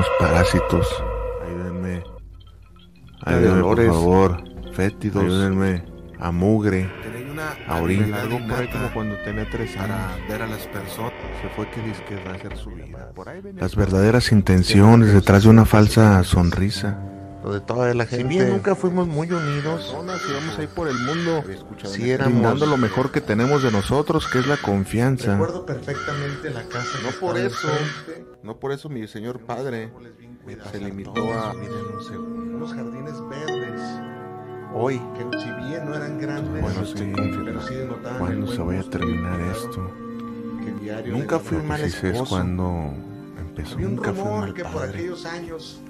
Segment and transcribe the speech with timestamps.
[0.00, 1.04] somos parásitos.
[1.46, 2.02] Ayúdenme.
[3.24, 4.44] Ayúdenme, por favor.
[4.72, 5.24] Fétidos.
[5.24, 5.84] Ayúdenme.
[6.18, 6.90] A mugre.
[7.66, 8.12] A orín.
[8.14, 9.96] Algo por ahí como cuando tenía tres años.
[9.96, 11.12] para ver a las personas.
[11.42, 13.12] Se fue que disque a hacer su vida.
[13.56, 16.98] Las verdaderas intenciones detrás de una falsa sonrisa.
[17.42, 18.22] Lo de toda la gente.
[18.24, 21.42] Si bien nunca fuimos muy unidos, íbamos ahí por el mundo.
[21.84, 25.32] Sí éramos- brindando lo mejor que tenemos de nosotros, que es la confianza.
[25.32, 26.98] recuerdo perfectamente la casa.
[27.02, 28.26] No por eso, enfrente.
[28.42, 29.90] no por eso mi señor padre
[30.70, 31.52] se limitó a.
[31.54, 33.80] Unos jardines verdes,
[34.74, 35.00] hoy.
[35.16, 37.74] que si bien no eran grandes, Bueno, sí, pero sí
[38.18, 39.90] ¿Cuándo se vaya a terminar esto?
[40.62, 42.06] que diario Nunca fui mal esposo.
[42.06, 42.34] Es esposo.
[42.34, 42.92] cuando
[43.38, 43.74] empezó.
[43.76, 44.88] Había un Nunca fui mal que por padre.
[44.90, 45.80] aquellos años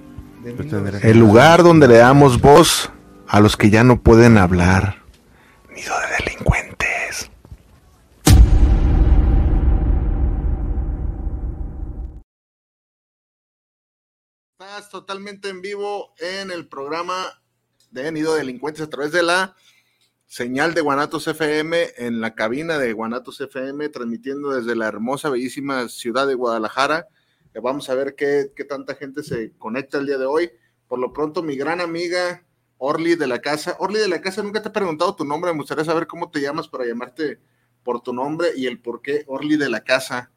[0.43, 2.91] de Yo tendré- 1900 El lugar donde le damos voz
[3.29, 4.97] a los que ya no pueden hablar.
[5.75, 7.31] Nido de delincuentes.
[14.59, 17.27] Estás totalmente en vivo en el programa
[17.91, 19.57] de Nido de Delincuentes a través de la
[20.27, 25.89] señal de Guanatos FM en la cabina de Guanatos FM, transmitiendo desde la hermosa, bellísima
[25.89, 27.09] ciudad de Guadalajara.
[27.63, 30.51] Vamos a ver qué, qué tanta gente se conecta el día de hoy.
[30.89, 32.45] Por lo pronto, mi gran amiga
[32.79, 33.77] Orly de la casa.
[33.79, 35.53] Orly de la casa, nunca te he preguntado tu nombre.
[35.53, 37.41] Me gustaría saber cómo te llamas para llamarte
[37.83, 40.31] por tu nombre y el por qué Orly de la casa.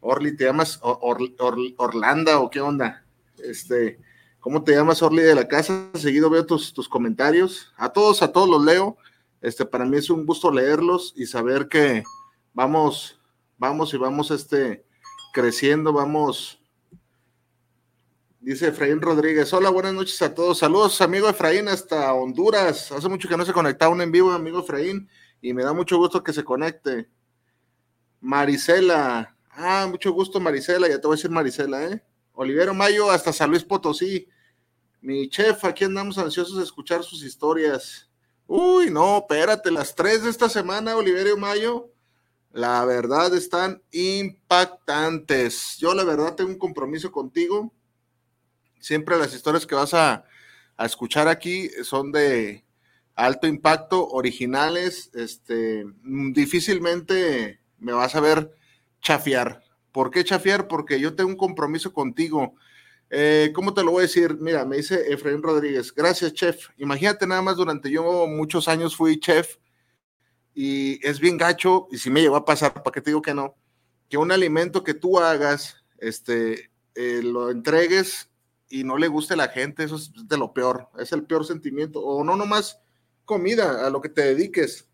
[0.00, 3.06] Orly, ¿te llamas Or- Or- Or- Orlanda o qué onda?
[3.42, 3.98] Este,
[4.38, 5.88] ¿cómo te llamas, Orly de la casa?
[5.94, 7.72] Seguido veo tus, tus comentarios.
[7.76, 8.98] A todos, a todos los leo.
[9.40, 12.04] Este, para mí es un gusto leerlos y saber que
[12.52, 13.18] vamos,
[13.58, 14.84] vamos y vamos este,
[15.34, 16.60] creciendo, vamos.
[18.40, 20.58] Dice Efraín Rodríguez, hola, buenas noches a todos.
[20.58, 22.92] Saludos, amigo Efraín, hasta Honduras.
[22.92, 25.08] Hace mucho que no se conectaba un en vivo, amigo Efraín,
[25.42, 27.08] y me da mucho gusto que se conecte.
[28.20, 32.00] Marisela, ah, mucho gusto, Marisela, ya te voy a decir Marisela, ¿eh?
[32.34, 34.28] Olivero Mayo, hasta San Luis Potosí.
[35.00, 38.08] Mi chef, aquí andamos ansiosos de escuchar sus historias.
[38.46, 41.90] Uy, no, espérate, las tres de esta semana, Oliverio Mayo,
[42.54, 45.76] la verdad están impactantes.
[45.78, 47.74] Yo la verdad tengo un compromiso contigo.
[48.78, 50.24] Siempre las historias que vas a,
[50.78, 52.64] escuchar aquí son de
[53.16, 58.52] alto impacto, originales, este, difícilmente me vas a ver
[59.00, 59.64] chafiar.
[59.90, 60.68] ¿Por qué chafiar?
[60.68, 62.54] Porque yo tengo un compromiso contigo.
[63.10, 64.36] Eh, ¿Cómo te lo voy a decir?
[64.40, 66.68] Mira, me dice Efraín Rodríguez, gracias, chef.
[66.76, 69.56] Imagínate nada más, durante yo muchos años fui chef
[70.54, 73.34] y es bien gacho, y si me llegó a pasar, ¿para qué te digo que
[73.34, 73.56] no?
[74.08, 78.30] Que un alimento que tú hagas, este, eh, lo entregues
[78.68, 81.44] y no le guste a la gente, eso es de lo peor, es el peor
[81.44, 82.00] sentimiento.
[82.00, 82.78] O no nomás
[83.24, 84.88] comida, a lo que te dediques,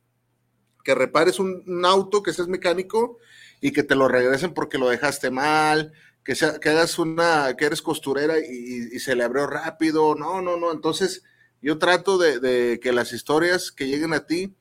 [0.83, 3.19] que repares un, un auto, que seas mecánico
[3.61, 5.93] y que te lo regresen porque lo dejaste mal,
[6.25, 10.57] que, sea, que hagas una, que eres costurera y, se le abrió rápido, no, no,
[10.57, 11.23] no, entonces
[11.63, 14.55] yo trato de, que las historias que lleguen a ti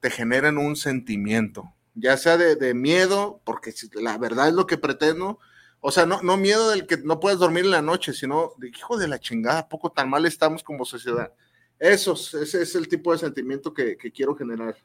[0.00, 5.38] te generen un sentimiento, ya sea de, miedo, porque la verdad es lo que pretendo,
[5.80, 8.98] o sea, no, miedo del que no puedas dormir en la noche, sino de hijo
[8.98, 11.32] de la chingada, poco tan mal estamos como sociedad.
[11.78, 14.76] Esos, ese es el tipo de sentimiento que, que quiero generar.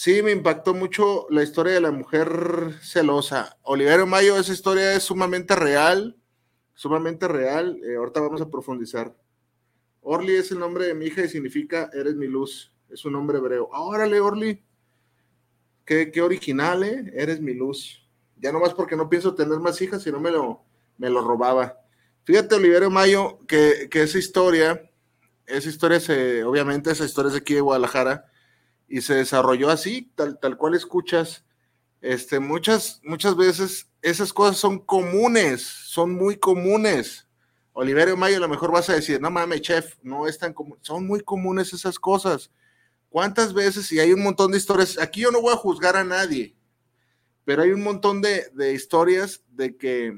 [0.00, 3.58] Sí, me impactó mucho la historia de la mujer celosa.
[3.60, 6.16] Oliverio Mayo, esa historia es sumamente real,
[6.72, 7.78] sumamente real.
[7.84, 9.14] Eh, ahorita vamos a profundizar.
[10.00, 12.69] Orly es el nombre de mi hija y significa eres mi luz.
[12.92, 13.68] Es un nombre hebreo.
[13.72, 14.62] Órale, Orly.
[15.84, 17.12] Qué, original, ¿eh?
[17.14, 18.06] Eres mi luz.
[18.36, 20.62] Ya nomás porque no pienso tener más hijas, sino me lo,
[20.98, 21.78] me lo robaba.
[22.24, 24.90] Fíjate, Oliverio Mayo, que, esa historia,
[25.46, 28.26] esa historia se, obviamente, esa historia es de aquí de Guadalajara
[28.88, 31.44] y se desarrolló así, tal, tal cual escuchas.
[32.00, 37.26] Este, muchas, muchas veces esas cosas son comunes, son muy comunes.
[37.72, 40.78] Oliverio Mayo, a lo mejor vas a decir, no mames, chef, no es tan común.
[40.82, 42.50] Son muy comunes esas cosas.
[43.10, 43.90] ¿Cuántas veces?
[43.92, 44.96] Y hay un montón de historias.
[44.98, 46.56] Aquí yo no voy a juzgar a nadie,
[47.44, 50.14] pero hay un montón de, de historias de que.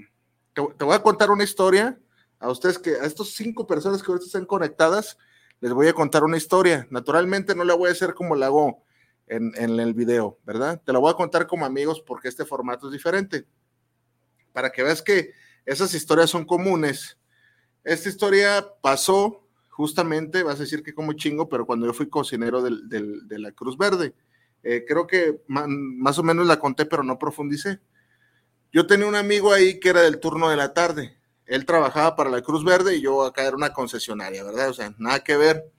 [0.53, 1.99] Te, te, voy a contar una historia
[2.39, 5.17] a ustedes que, a estos cinco personas que ahorita están conectadas,
[5.61, 6.87] les voy a contar una historia.
[6.91, 8.85] Naturalmente no la voy a hacer como la hago
[9.27, 10.83] en, en, el video, ¿verdad?
[10.85, 13.47] Te la voy a contar como amigos porque este formato es diferente.
[14.53, 15.33] Para que veas que
[15.65, 17.17] esas historias son comunes.
[17.85, 19.42] Esta historia pasó
[19.73, 23.39] justamente, vas a decir que como chingo, pero cuando yo fui cocinero del, del, de
[23.39, 24.15] la Cruz Verde.
[24.63, 27.81] Eh, creo que más o menos la conté, pero no profundicé.
[28.73, 31.19] Yo tenía un amigo ahí que era del turno de la tarde
[31.53, 34.71] él trabajaba para la Cruz Verde y yo acá era una concesionaria, ¿verdad?
[34.71, 35.71] O sea, nada que ver.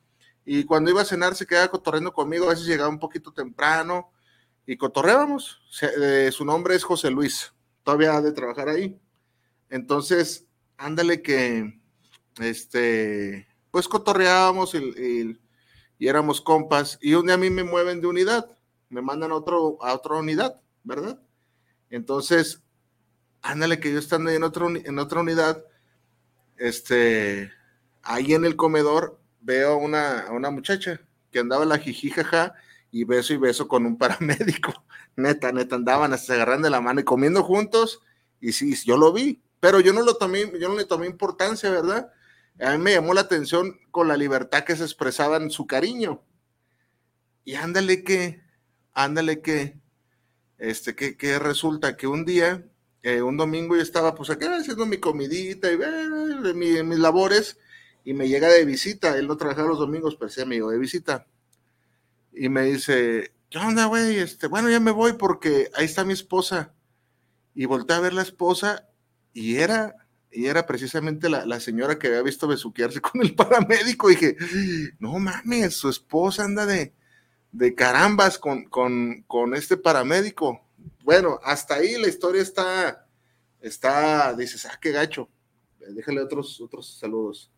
[0.46, 4.12] Y cuando iba a cenar se quedaba cotorreando conmigo, a veces llegaba un poquito temprano
[4.66, 5.62] y cotorreábamos.
[5.82, 7.54] Eh, su nombre es José Luis,
[7.84, 9.00] todavía de trabajar ahí.
[9.70, 10.46] Entonces,
[10.78, 11.80] ándale que,
[12.40, 15.36] este, pues cotorreábamos y,
[15.98, 17.00] éramos compas.
[17.02, 18.46] Y un día a mí me mueven de unidad,
[18.90, 21.20] me mandan a, otro, a otra unidad, ¿verdad?
[21.90, 22.62] Entonces,
[23.42, 25.66] ándale que yo estando en, otro, en otra unidad,
[26.58, 27.52] este,
[28.04, 32.54] ahí en el comedor veo una, a una muchacha que andaba la jijijaja
[32.92, 34.86] y beso y beso con un paramédico.
[35.16, 38.02] Neta, neta, andaban hasta agarrando la mano y comiendo juntos.
[38.40, 41.72] Y sí, yo lo vi, pero yo no lo tomé, yo no le tomé importancia,
[41.72, 42.12] ¿verdad?
[42.60, 46.24] A mí me llamó la atención con la libertad que se expresaba en su cariño.
[47.44, 48.42] Y ándale que,
[48.94, 49.80] ándale que,
[50.58, 52.66] este, que, resulta que un día,
[53.02, 57.58] eh, un domingo yo estaba pues aquí haciendo mi comidita y eh, mis labores
[58.06, 61.28] y me llega de visita, él no trabajaba los domingos, pero sí amigo de visita.
[62.34, 64.18] Y me dice, ¿qué onda, güey?
[64.18, 66.74] Este, bueno, ya me voy porque ahí está mi esposa.
[67.56, 68.90] Y volteé a ver la esposa
[69.32, 70.03] y era,
[70.34, 74.10] y era precisamente la, señora que había visto besuquearse con el paramédico.
[74.10, 74.38] Y dije,
[75.00, 76.94] no mames, su esposa anda de,
[77.52, 80.62] de carambas con, con, con este paramédico.
[81.04, 83.08] Bueno, hasta ahí la historia está,
[83.62, 85.30] está, dices, ah, qué gacho.
[85.80, 87.52] Déjale otros, otros saludos.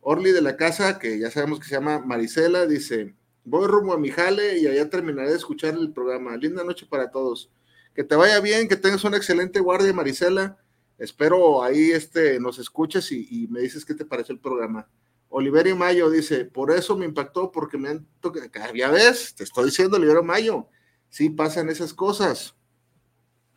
[0.00, 3.14] Orly de la casa, que ya sabemos que se llama Marisela, dice,
[3.44, 6.36] voy rumbo a mi jale y allá terminaré de escuchar el programa.
[6.36, 7.50] Linda noche para todos.
[7.94, 10.58] Que te vaya bien, que tengas una excelente guardia, Marisela.
[10.98, 14.88] Espero ahí este, nos escuches y, me dices qué te pareció el programa.
[15.28, 19.66] Oliveri Mayo dice, por eso me impactó, porque me han tocado, ya ves, te estoy
[19.66, 20.68] diciendo, Olivero Mayo,
[21.08, 22.54] sí pasan esas cosas.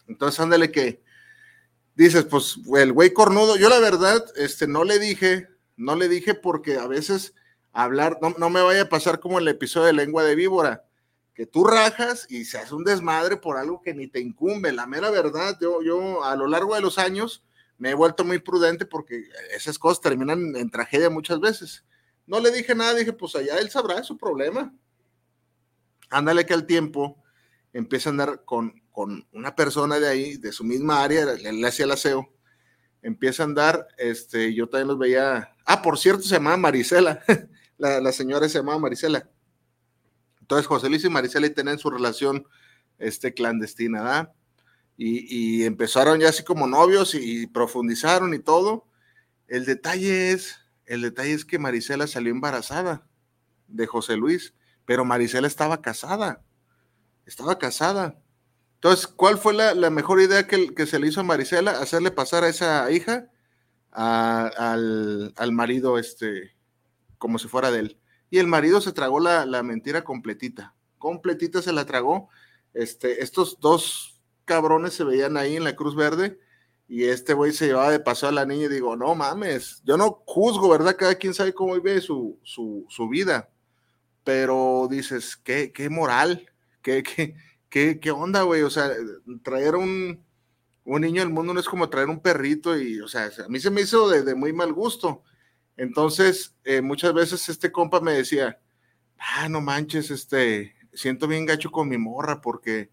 [0.07, 1.01] Entonces, ándale que,
[1.95, 5.47] dices, pues, el güey cornudo, yo la verdad, este, no le dije,
[5.77, 7.33] no le dije porque a veces
[7.71, 10.86] hablar, no, me vaya a pasar como el episodio de lengua de víbora,
[11.39, 14.74] que tú rajas y se hace un desmadre por algo que ni te incumbe.
[14.74, 17.45] La mera verdad, yo, yo a lo largo de los años
[17.77, 19.24] me he vuelto muy prudente porque
[19.56, 21.86] esas cosas terminan en tragedia muchas veces.
[22.27, 24.75] No le dije nada, dije, pues allá él sabrá su problema.
[26.09, 27.24] Ándale que al tiempo
[27.71, 31.86] empieza a andar con, con una persona de ahí, de su misma área, le hacía
[31.86, 32.30] el aseo
[33.01, 37.24] empieza a andar, este, yo también los veía, ah, por cierto, se llamaba Marisela,
[37.77, 39.30] la, señora se llamaba Marisela.
[40.50, 42.48] Entonces José Luis y Marisela tenían su relación
[42.98, 44.34] este, clandestina, ¿verdad?
[44.98, 48.88] Y, empezaron ya así como novios y, profundizaron y todo.
[49.48, 50.56] El detalle es,
[50.88, 53.07] el detalle es que Marisela salió embarazada
[53.68, 54.56] de José Luis,
[54.86, 56.42] pero Marisela estaba casada,
[57.28, 58.19] estaba casada.
[58.74, 61.80] Entonces, ¿cuál fue la, mejor idea que, se le hizo a Marisela?
[61.80, 63.30] Hacerle pasar a esa hija
[63.92, 66.57] al, marido, este,
[67.19, 67.99] como si fuera de él.
[68.30, 70.76] Y el marido se tragó la, mentira completita.
[70.98, 72.30] Completita se la tragó.
[72.74, 76.40] Este, estos dos cabrones se veían ahí en la Cruz Verde
[76.90, 79.96] y este güey se llevaba de paso a la niña y digo, no mames, yo
[79.96, 80.96] no juzgo, ¿verdad?
[80.98, 83.52] Cada quien sabe cómo vive su, su, vida.
[84.24, 86.50] Pero dices, qué, qué moral,
[86.82, 87.04] qué,
[87.70, 88.64] qué, ¿qué, onda, güey?
[88.64, 88.92] O sea,
[89.44, 90.25] traer un,
[90.84, 93.60] un niño al mundo no es como traer un perrito y, o sea, a mí
[93.60, 95.22] se me hizo de, muy mal gusto.
[95.80, 98.60] Entonces, eh, muchas veces este compa me decía,
[99.18, 102.92] ah, no manches, este, siento bien gacho con mi morra porque,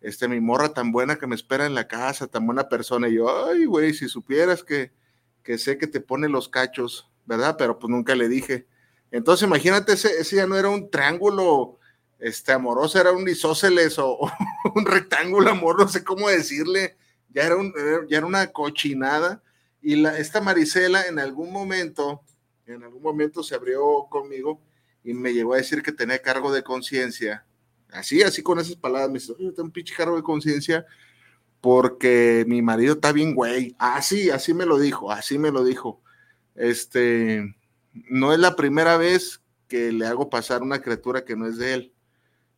[0.00, 3.08] este, mi morra tan buena que me espera en la casa, tan buena persona.
[3.08, 4.92] Y yo, ay, güey, si supieras que,
[5.44, 7.56] que sé que te pone los cachos, ¿verdad?
[7.56, 8.66] Pero pues nunca le dije.
[9.12, 11.78] Entonces, imagínate, ese, ese ya no era un triángulo
[12.24, 14.18] este amoroso era un isósceles o,
[14.74, 16.96] un rectángulo amor, no sé cómo decirle,
[17.28, 17.72] ya era, un,
[18.08, 19.42] ya era una cochinada.
[19.82, 22.22] Y la, esta Marisela en algún momento,
[22.66, 24.60] en algún momento se abrió conmigo
[25.02, 27.46] y me llegó a decir que tenía cargo de conciencia.
[27.90, 30.86] Así, así con esas palabras, me dice, tengo un pinche cargo de conciencia
[31.60, 33.74] porque mi marido está bien güey.
[33.78, 36.02] Así, así me lo dijo, así me lo dijo.
[36.54, 37.54] Este,
[38.10, 41.74] no es la primera vez que le hago pasar una criatura que no es de
[41.74, 41.94] él.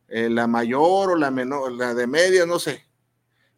[0.07, 2.85] Eh, la mayor o la menor, la de media, no sé.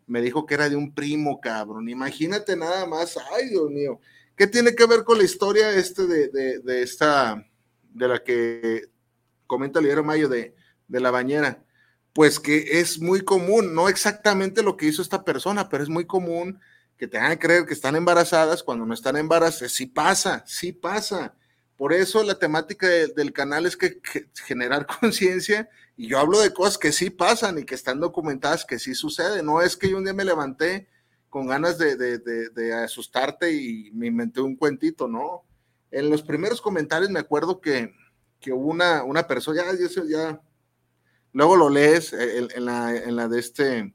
[0.08, 1.90] Me dijo que era de un primo, cabrón.
[1.90, 3.18] Imagínate nada más.
[3.36, 4.00] Ay, Dios mío.
[4.40, 7.46] ¿Qué tiene que ver con la historia este de, esta,
[7.90, 8.86] de la que
[9.46, 10.56] comenta Lidero Mayo de,
[10.88, 11.66] de la bañera?
[12.14, 16.06] Pues que es muy común, no exactamente lo que hizo esta persona, pero es muy
[16.06, 16.58] común
[16.96, 19.74] que te hagan creer que están embarazadas cuando no están embarazadas.
[19.74, 21.36] Sí pasa, sí pasa.
[21.76, 24.00] Por eso la temática del canal es que
[24.46, 28.80] generar conciencia y yo hablo de cosas que sí pasan y que están documentadas, que
[28.80, 29.46] sí suceden.
[29.46, 30.88] No es que yo un día me levanté
[31.30, 35.44] con ganas de, asustarte y me inventé un cuentito, ¿no?
[35.92, 37.94] En los primeros comentarios me acuerdo que,
[38.48, 40.42] hubo una, una persona, ya, ya,
[41.34, 43.94] luego lo lees eh, en, la, de este,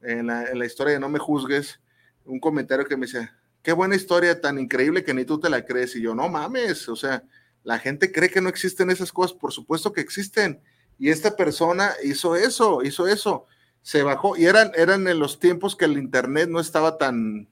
[0.00, 1.80] en la, historia de No me juzgues,
[2.24, 3.30] un comentario que me dice,
[3.62, 5.94] qué buena historia tan increíble que ni tú te la crees.
[5.96, 7.22] Y yo, no mames, o sea,
[7.62, 10.60] la gente cree que no existen esas cosas, por supuesto que existen.
[10.98, 13.46] Y esta persona hizo eso, hizo eso,
[13.82, 14.36] se bajó.
[14.36, 17.48] Y eran, eran en los tiempos que el Internet no estaba tan,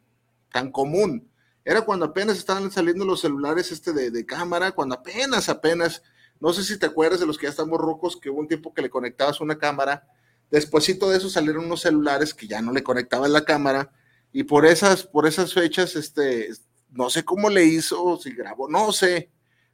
[0.53, 1.31] tan común.
[1.65, 6.03] Era cuando apenas estaban saliendo los celulares este de, cámara, cuando apenas, apenas,
[6.39, 8.73] no sé si te acuerdas de los que ya estamos rocos, que hubo un tiempo
[8.73, 10.07] que le conectabas una cámara.
[10.51, 13.91] Despuésito de eso salieron unos celulares que ya no le conectaban la cámara
[14.33, 16.51] y por esas, por esas fechas, este,
[16.91, 19.31] no sé cómo le hizo, si grabó, no sé,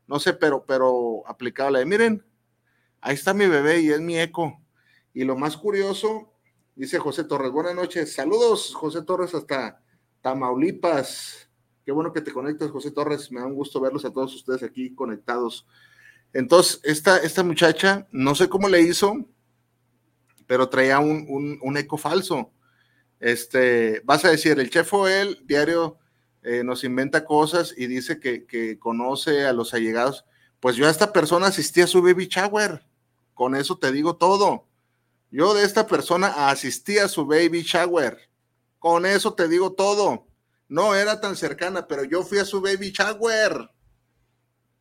[0.07, 1.85] no sé, pero, pero aplicable.
[1.85, 2.25] Miren,
[3.01, 4.63] ahí está mi bebé y es mi eco.
[5.13, 6.32] Y lo más curioso,
[6.83, 9.81] dice José Torres, buenas noches, saludos José Torres hasta
[10.21, 11.49] Tamaulipas.
[11.85, 13.31] Qué bueno que te conectas, José Torres.
[13.31, 15.65] Me da un gusto verlos a todos ustedes aquí conectados.
[16.33, 19.15] Entonces, esta, esta muchacha, no sé cómo le hizo,
[20.49, 22.51] pero traía un, un, eco falso.
[23.21, 25.99] Este, vas a decir, el chef él diario
[26.43, 30.25] eh, nos inventa cosas y dice que, conoce a los allegados.
[30.59, 32.85] Pues yo a esta persona asistí a su baby shower.
[33.35, 34.67] Con eso te digo todo.
[35.33, 38.19] Yo de esta persona asistí a su baby shower.
[38.79, 40.27] Con eso te digo todo.
[40.69, 43.71] No era tan cercana, pero yo fui a su baby shower.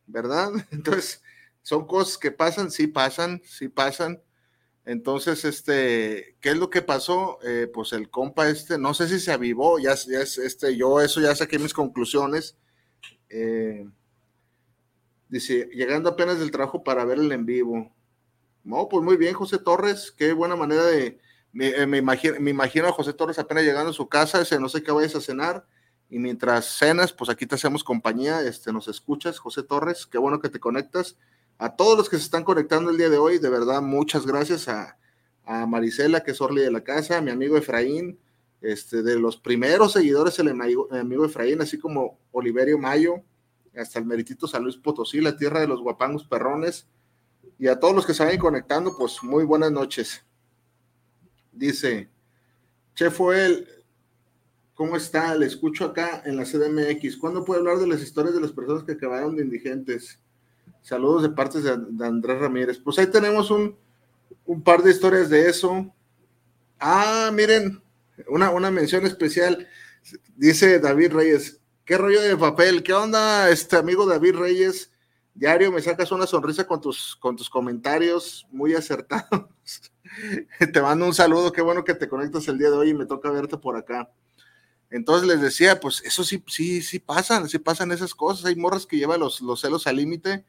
[0.06, 0.50] ¿Verdad?
[0.70, 1.22] Entonces,
[1.62, 4.22] son cosas que pasan, sí pasan, sí pasan.
[4.84, 7.38] Entonces, este, ¿qué es lo que pasó?
[7.42, 11.00] Eh, pues el compa este, no sé si se avivó, ya, ya es, este, yo
[11.00, 12.58] eso ya saqué mis conclusiones.
[13.30, 13.88] Eh,
[15.30, 17.90] dice, llegando apenas del trabajo para ver el en vivo.
[18.64, 21.18] No, pues muy bien, José Torres, qué buena manera de,
[21.52, 24.68] me, eh, imagino, me imagino a José Torres apenas llegando a su casa, ese, no
[24.68, 25.66] sé qué vayas a cenar,
[26.08, 30.40] y mientras cenas, pues aquí te hacemos compañía, este, nos escuchas, José Torres, qué bueno
[30.40, 31.16] que te conectas.
[31.58, 34.68] A todos los que se están conectando el día de hoy, de verdad, muchas gracias
[34.68, 34.98] a,
[35.44, 38.18] a Marisela, que es Orly de la casa, a mi amigo Efraín,
[38.60, 43.22] este, de los primeros seguidores, el amigo, Efraín, así como Oliverio Mayo,
[43.76, 46.86] hasta el meritito San Luis Potosí, la tierra de los guapangos perrones,
[47.62, 50.20] y a todos los que se vayan conectando, pues muy buenas noches.
[51.52, 52.10] Dice,
[52.96, 53.68] Chef Joel,
[54.74, 55.32] ¿cómo está?
[55.36, 57.16] Le escucho acá en la CDMX.
[57.18, 60.18] ¿Cuándo puede hablar de las historias de las personas que acabaron de indigentes?
[60.80, 61.70] Saludos de parte de,
[62.04, 62.80] Andrés Ramírez.
[62.80, 63.78] Pues ahí tenemos un,
[64.64, 65.86] par de historias de eso.
[66.80, 67.80] Ah, miren,
[68.26, 69.68] una, una mención especial.
[70.34, 72.82] Dice David Reyes, ¿qué rollo de papel?
[72.82, 74.91] ¿Qué onda, este amigo David Reyes?
[75.34, 79.48] Diario, me sacas una sonrisa con tus, con tus comentarios muy acertados.
[80.72, 83.06] te mando un saludo, qué bueno que te conectas el día de hoy y me
[83.06, 84.10] toca verte por acá.
[84.90, 88.44] Entonces les decía, pues eso sí, sí, sí pasan, sí pasan esas cosas.
[88.44, 90.44] Hay morras que llevan los, los celos al límite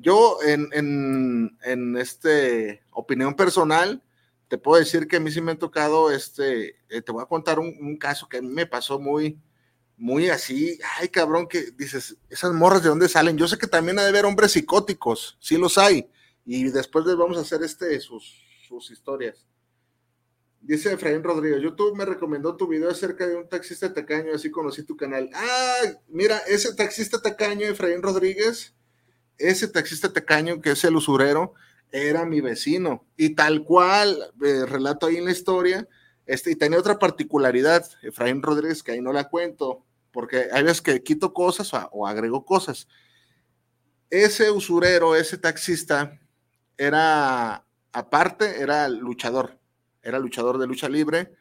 [0.00, 4.00] yo, en, en, en este opinión personal,
[4.46, 7.26] te puedo decir que a mí sí me ha tocado, este, eh, te voy a
[7.26, 9.40] contar un, caso que a mí me pasó muy,
[9.98, 13.98] muy así, ay cabrón, que dices, esas morras de dónde salen, yo sé que también
[13.98, 16.08] ha de haber hombres psicóticos, sí los hay,
[16.44, 19.46] y después les vamos a hacer este, sus, sus historias.
[20.60, 24.82] Dice Efraín Rodríguez, YouTube me recomendó tu video acerca de un taxista tacaño, así conocí
[24.82, 25.30] tu canal.
[25.32, 28.74] Ah, mira, ese taxista tacaño, Efraín Rodríguez,
[29.36, 31.54] ese taxista tacaño que es el usurero
[31.90, 35.88] era mi vecino y tal cual, eh, relato ahí en la historia,
[36.26, 40.82] este, y tenía otra particularidad, Efraín Rodríguez, que ahí no la cuento, porque hay veces
[40.82, 42.88] que quito cosas o, agrego cosas.
[44.10, 46.18] Ese usurero, ese taxista,
[46.76, 49.58] era, aparte, era luchador,
[50.02, 51.34] era luchador de lucha libre,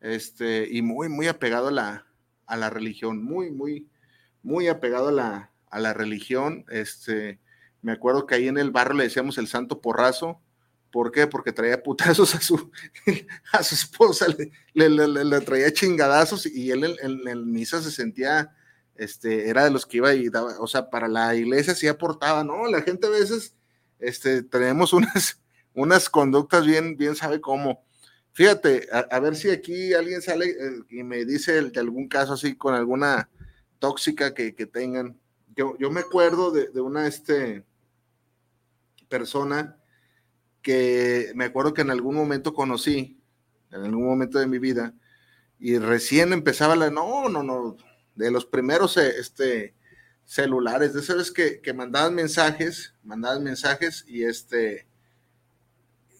[0.00, 2.06] este, y muy, muy apegado a la,
[2.46, 3.88] a la religión, muy, muy,
[4.42, 6.64] muy apegado a la, a la religión.
[6.68, 7.40] Este,
[7.82, 10.40] me acuerdo que ahí en el barrio le decíamos el santo porrazo.
[10.90, 11.26] ¿Por qué?
[11.26, 12.70] Porque traía putazos a su,
[13.52, 14.26] a su esposa,
[14.74, 18.54] le, le, traía chingadazos y él en, en, misa se sentía,
[18.96, 22.44] este, era de los que iba y daba, o sea, para la iglesia sí aportaba,
[22.44, 22.66] ¿no?
[22.68, 23.54] La gente a veces,
[23.98, 25.40] este, tenemos unas,
[25.74, 27.84] unas conductas bien, bien sabe cómo.
[28.32, 32.54] Fíjate, a, ver si aquí alguien sale eh, y me dice de algún caso así
[32.56, 33.28] con alguna
[33.80, 35.20] tóxica que, que tengan
[35.78, 37.64] yo, me acuerdo de, una este,
[39.08, 39.76] persona
[40.62, 43.20] que me acuerdo que en algún momento conocí,
[43.70, 44.94] en algún momento de mi vida,
[45.58, 47.76] y recién empezaba la, no, no, no,
[48.14, 49.74] de los primeros este,
[50.24, 54.86] celulares, de esas que, que mandaban mensajes, mandaban mensajes y este,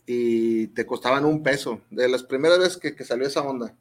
[0.07, 3.75] y te costaban un peso, de las primeras veces que, que salió esa onda.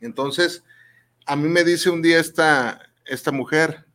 [0.00, 0.64] Entonces,
[1.24, 3.86] a mí me dice un día esta, esta mujer,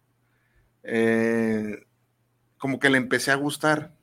[0.83, 1.85] eh,
[2.57, 3.93] como que le empecé a gustar,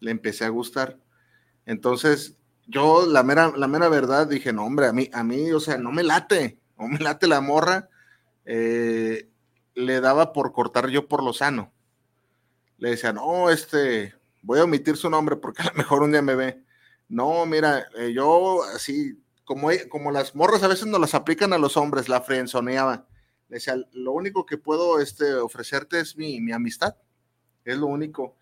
[0.00, 0.98] le empecé a gustar.
[1.66, 2.36] Entonces,
[2.66, 5.78] yo la mera, la mera verdad dije, no, hombre, a mí, a mí, o sea,
[5.78, 7.88] no me late, no me late la morra.
[8.44, 9.28] eh,
[9.74, 11.72] le daba por cortar yo por lo sano.
[12.78, 16.22] Le decía, no, este, voy a omitir su nombre porque a lo mejor un día
[16.22, 16.64] me ve.
[17.08, 21.58] No, mira, eh, yo así, como, como las morras a veces nos las aplican a
[21.58, 23.06] los hombres, la frenzoneaba.
[23.48, 26.96] Le decía, lo único que puedo este, ofrecerte es mi, mi amistad.
[27.64, 28.36] Es lo único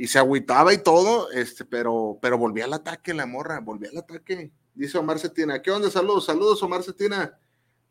[0.00, 3.98] y se agüitaba y todo, este, pero, pero volvía al ataque la morra, volvía al
[3.98, 4.50] ataque.
[4.72, 5.90] Dice Omar Cetina, ¿qué onda?
[5.90, 7.38] Saludos, saludos Omar Cetina.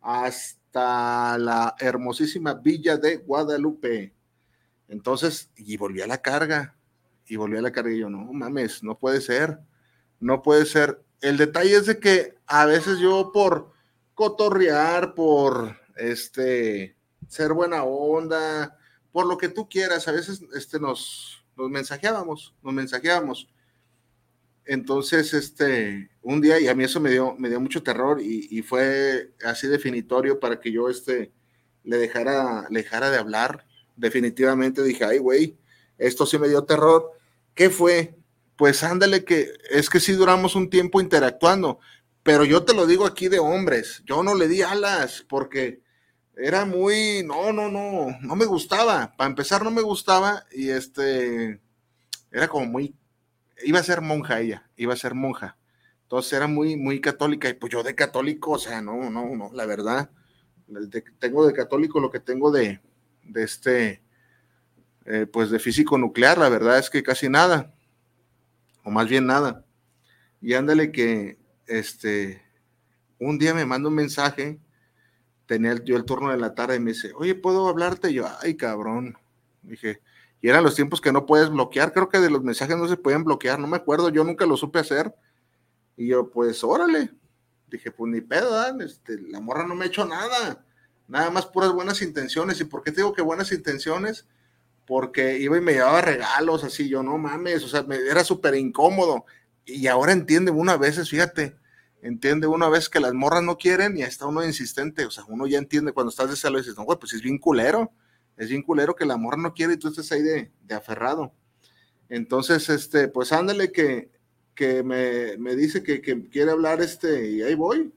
[0.02, 4.16] Hasta la hermosísima villa de Guadalupe.
[4.88, 6.76] Entonces, y volvía a la carga,
[7.28, 9.60] y volvía a la carga, y yo, no mames, no puede ser,
[10.20, 11.04] no puede ser.
[11.22, 13.72] El detalle es de que a veces yo por
[14.16, 16.96] cotorrear, por este,
[17.28, 18.80] ser buena onda,
[19.12, 23.50] por lo que tú quieras, a veces este, nos, nos mensajeábamos, nos mensajeábamos.
[24.66, 28.62] Entonces, este, un día, y a mí eso me dio, me dio mucho terror y,
[28.62, 31.32] fue así definitorio para que yo, este,
[31.84, 33.66] le dejara, le dejara de hablar.
[33.96, 35.58] Definitivamente dije, ay, güey,
[35.98, 37.12] esto sí me dio terror.
[37.54, 38.16] ¿Qué fue?
[38.56, 41.80] Pues ándale que es que sí duramos un tiempo interactuando,
[42.24, 45.82] pero yo te lo digo aquí de hombres, yo no le di alas porque
[46.42, 49.14] era muy, no, no, no, no me gustaba.
[49.18, 51.60] Para empezar, no me gustaba y este,
[52.32, 52.96] era como muy,
[53.64, 55.58] iba a ser monja ella, iba a ser monja.
[56.04, 59.52] Entonces era muy, muy católica y pues yo de católico, o sea, no, no, no,
[59.54, 60.10] la verdad,
[61.20, 62.80] tengo de católico lo que tengo de,
[63.24, 64.02] de este,
[65.06, 67.76] eh, pues de físico nuclear, la verdad es que casi nada,
[68.84, 69.66] o más bien nada.
[70.42, 72.42] Y ándale que, este,
[73.20, 74.60] un día me manda un mensaje
[75.50, 78.12] tenía yo el turno de la tarde y me dice, oye, ¿puedo hablarte?
[78.12, 79.18] Y yo, ay, cabrón.
[79.64, 80.00] Dije,
[80.42, 82.98] y eran los tiempos que no puedes bloquear, creo que de los mensajes no se
[82.98, 85.12] pueden bloquear, no me acuerdo, yo nunca lo supe hacer.
[85.98, 87.12] Y yo, pues, órale.
[87.68, 90.64] Dije, pues ni pedo, este, la morra no me ha hecho nada,
[91.08, 92.62] nada más puras buenas intenciones.
[92.62, 94.28] ¿Y por qué te digo que buenas intenciones?
[94.86, 98.54] Porque iba y me llevaba regalos, así, yo, no mames, o sea, me, era súper
[98.54, 99.26] incómodo.
[99.66, 101.56] Y ahora entiende una vez, fíjate,
[102.02, 105.48] entiende una vez que las morras no quieren y está uno insistente, o sea, uno
[105.48, 107.92] ya entiende cuando estás de celo dices, no, güey, pues es bien culero,
[108.38, 111.34] es bien culero que la morra no quiere y tú estés ahí de, aferrado.
[112.08, 114.12] Entonces, este, pues ándale que,
[114.56, 117.94] que me, me dice que, que, quiere hablar este, y ahí voy,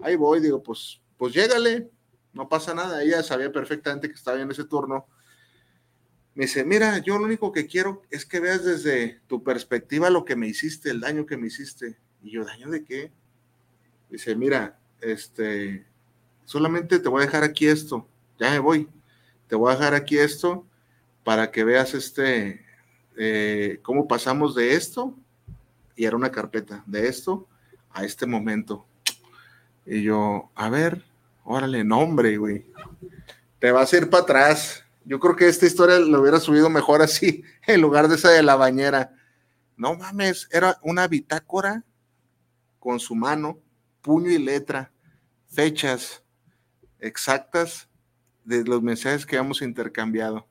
[0.00, 1.90] ahí voy, digo, pues, pues llégale,
[2.32, 5.06] no pasa nada, ella sabía perfectamente que estaba en ese turno.
[6.34, 10.24] Me dice, mira, yo lo único que quiero es que veas desde tu perspectiva lo
[10.24, 13.12] que me hiciste, el daño que me hiciste y yo, ¿daño de qué?
[14.08, 15.84] Dice, mira, este,
[16.46, 18.08] solamente te voy a dejar aquí esto,
[18.40, 18.88] ya me voy,
[19.46, 20.66] te voy a dejar aquí esto
[21.22, 22.64] para que veas este,
[23.16, 25.14] eh, cómo pasamos de esto,
[25.96, 27.46] y era una carpeta, de esto
[27.90, 28.86] a este momento.
[29.84, 31.04] Y yo, a ver,
[31.44, 32.64] órale, nombre, güey,
[33.58, 34.82] te vas a ir para atrás.
[35.04, 38.42] Yo creo que esta historia lo hubiera subido mejor así, en lugar de esa de
[38.42, 39.14] la bañera.
[39.76, 41.84] No mames, era una bitácora
[42.84, 43.58] con su mano,
[44.02, 44.92] puño y letra,
[45.48, 46.22] fechas
[47.00, 47.88] exactas
[48.44, 50.46] de los mensajes que hemos intercambiado.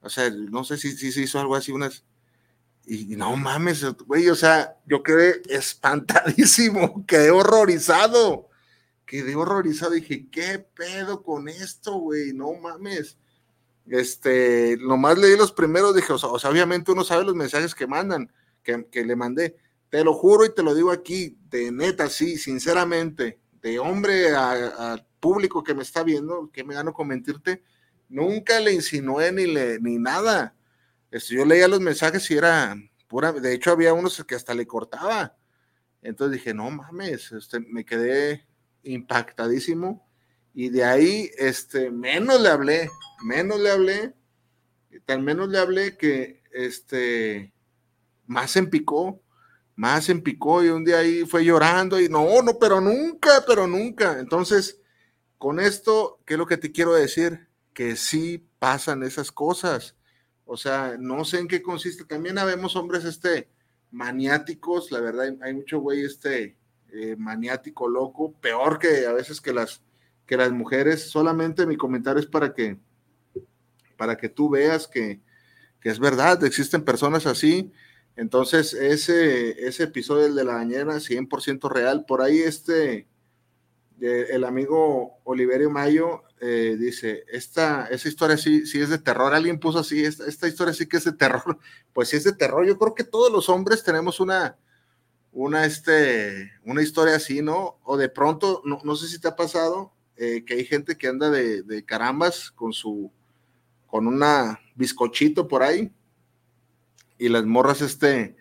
[0.00, 2.04] O sea, no sé si, si se hizo algo así, unas...
[2.86, 8.50] Y no mames, güey, o sea, yo quedé espantadísimo, quedé horrorizado,
[9.04, 12.32] quedé horrorizado, dije, ¿qué pedo con esto, güey?
[12.34, 13.18] No mames.
[13.86, 18.30] Este, nomás leí los primeros, dije, o sea, obviamente uno sabe los mensajes que mandan,
[18.62, 19.56] que, que le mandé,
[19.94, 25.06] te lo juro y te lo digo aquí, de neta, sí, sinceramente, de hombre al
[25.20, 27.62] público que me está viendo, que me gano con mentirte,
[28.08, 30.56] nunca le insinué ni, le, ni nada.
[31.12, 32.74] Este, yo leía los mensajes y era
[33.06, 35.36] pura, de hecho había unos que hasta le cortaba.
[36.02, 38.48] Entonces dije, no mames, este, me quedé
[38.82, 40.04] impactadísimo
[40.54, 42.90] y de ahí, este, menos le hablé,
[43.22, 44.14] menos le hablé,
[45.04, 47.54] tan menos le hablé que, este,
[48.26, 49.20] más se empicó
[49.76, 53.66] más en picó y un día ahí fue llorando y no, no, pero nunca, pero
[53.66, 54.18] nunca.
[54.18, 54.80] Entonces,
[55.38, 57.48] con esto, ¿qué es lo que te quiero decir?
[57.72, 59.96] Que sí pasan esas cosas.
[60.44, 62.04] O sea, no sé en qué consiste.
[62.04, 63.48] También habemos hombres este
[63.90, 66.56] maniáticos, la verdad, hay mucho güey este
[66.92, 69.82] eh, maniático loco, peor que a veces que las
[70.26, 71.10] que las mujeres.
[71.10, 72.78] Solamente mi comentario es para que
[73.96, 75.20] para que tú veas que,
[75.80, 77.72] que es verdad, existen personas así
[78.16, 82.04] entonces, ese, ese episodio de la bañera, 100% real.
[82.06, 83.08] Por ahí este,
[84.00, 89.34] el amigo Oliverio Mayo eh, dice, esta, esa historia sí, sí es de terror.
[89.34, 91.58] Alguien puso así, esta, esta, historia sí que es de terror.
[91.92, 92.66] Pues sí es de terror.
[92.66, 94.56] Yo creo que todos los hombres tenemos una,
[95.32, 97.78] una, este, una historia así, ¿no?
[97.84, 101.08] O de pronto, no, no sé si te ha pasado, eh, que hay gente que
[101.08, 103.10] anda de, carambas con su,
[103.86, 105.92] con una bizcochito por ahí,
[107.18, 108.36] y las morras, este,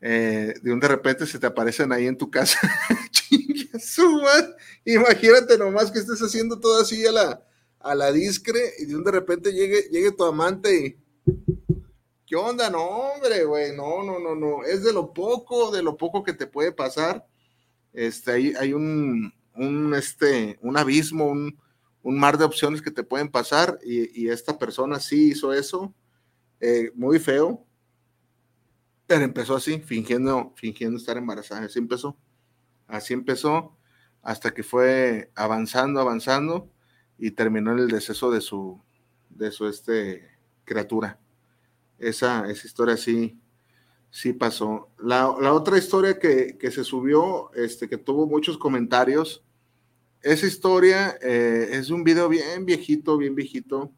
[0.00, 2.58] eh, de un de repente se te aparecen ahí en tu casa.
[4.84, 7.42] Imagínate nomás que estés haciendo todo así a la,
[7.80, 10.96] a la discre y de un de repente llegue, llegue tu amante y.
[12.26, 12.70] ¿Qué onda?
[12.70, 14.64] No, hombre, güey, no, no, no, no.
[14.64, 17.26] Es de lo poco, de lo poco que te puede pasar.
[17.92, 21.58] Este, hay, hay un, un, este, un abismo, un,
[22.02, 25.92] un mar de opciones que te pueden pasar y, esta persona sí hizo eso.
[26.60, 27.66] Eh, muy feo,
[29.10, 31.62] pero empezó así, fingiendo, fingiendo estar embarazada.
[31.66, 32.16] Así empezó.
[32.86, 33.76] Así empezó
[34.22, 36.70] hasta que fue avanzando, avanzando
[37.18, 38.80] y terminó en el deceso de su,
[39.28, 40.30] de su este,
[40.64, 41.18] criatura.
[41.98, 43.36] Esa, esa historia sí,
[44.10, 44.90] sí pasó.
[44.96, 49.44] La, otra historia que, se subió, este, que tuvo muchos comentarios,
[50.22, 53.90] esa historia eh, es un video bien viejito, bien viejito.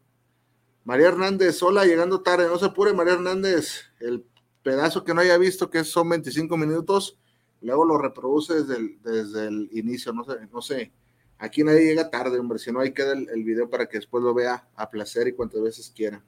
[0.85, 4.32] María Hernández, hola, llegando tarde, no se apure, María Hernández, el
[4.63, 7.19] pedazo que no haya visto, que son 25 minutos,
[7.61, 10.93] luego lo reproduce desde el, desde el inicio, no sé, no sé.
[11.39, 14.23] Aquí nadie llega tarde, hombre, si no ahí queda el, el, video para que después
[14.23, 16.23] lo vea a placer y cuantas veces quiera.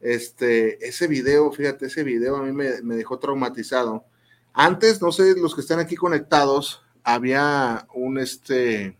[0.00, 4.04] Este, ese video, fíjate, ese video a mí me, me dejó traumatizado.
[4.52, 8.96] Antes, no sé, los que están aquí conectados, había un, este,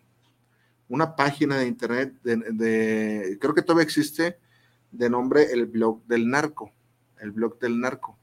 [0.88, 4.38] una página de internet, de, de, creo que todavía existe,
[4.92, 6.72] de nombre El Blog del Narco,
[7.18, 8.18] el Blog del Narco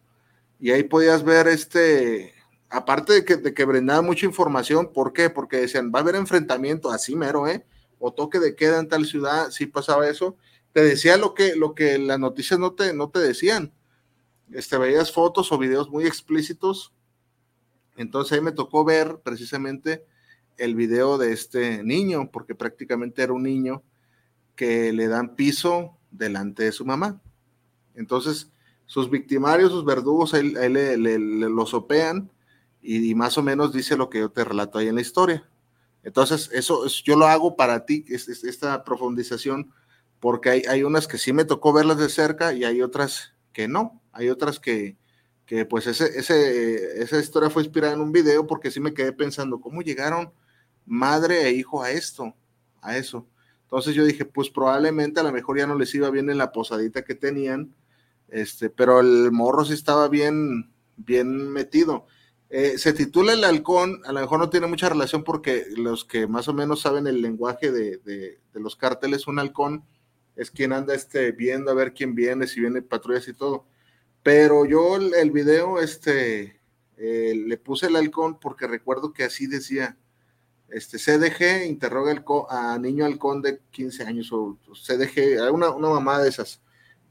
[0.61, 2.35] y ahí podías ver este,
[2.69, 5.31] aparte de que, de que brindaba mucha información, ¿por qué?
[5.31, 7.65] Porque decían, va a haber enfrentamiento, así mero, ¿eh?
[7.97, 10.37] O toque de queda en tal ciudad, sí pasaba eso.
[10.71, 13.73] Te decía lo que, lo que las noticias no te, no te decían.
[14.51, 16.93] Este, veías fotos o videos muy explícitos.
[17.97, 20.05] Entonces ahí me tocó ver precisamente
[20.57, 23.81] el video de este niño, porque prácticamente era un niño
[24.55, 27.19] que le dan piso delante de su mamá.
[27.95, 28.50] Entonces,
[28.91, 32.29] sus victimarios, sus verdugos, ahí, le, lo sopean
[32.81, 35.49] y, más o menos dice lo que yo te relato ahí en la historia.
[36.03, 39.71] Entonces, eso yo lo hago para ti, esta profundización,
[40.19, 43.69] porque hay, hay, unas que sí me tocó verlas de cerca y hay otras que
[43.69, 44.01] no.
[44.11, 44.97] Hay otras que,
[45.45, 49.13] que pues ese, ese, esa historia fue inspirada en un video porque sí me quedé
[49.13, 50.33] pensando, ¿cómo llegaron
[50.85, 52.35] madre e hijo a esto?
[52.81, 53.25] A eso.
[53.61, 56.51] Entonces yo dije, pues probablemente a lo mejor ya no les iba bien en la
[56.51, 57.73] posadita que tenían
[58.31, 62.07] este, pero el morro sí estaba bien, bien metido.
[62.49, 66.27] Eh, se titula El Halcón, a lo mejor no tiene mucha relación porque los que
[66.27, 69.85] más o menos saben el lenguaje de, los cárteles, un halcón
[70.35, 73.65] es quien anda este, viendo a ver quién viene, si viene patrullas y todo.
[74.23, 76.59] Pero yo el, video, este,
[76.97, 79.97] eh, le puse el halcón porque recuerdo que así decía,
[80.69, 86.21] este, CDG interroga el a niño halcón de 15 años o CDG, una, una mamá
[86.21, 86.61] de esas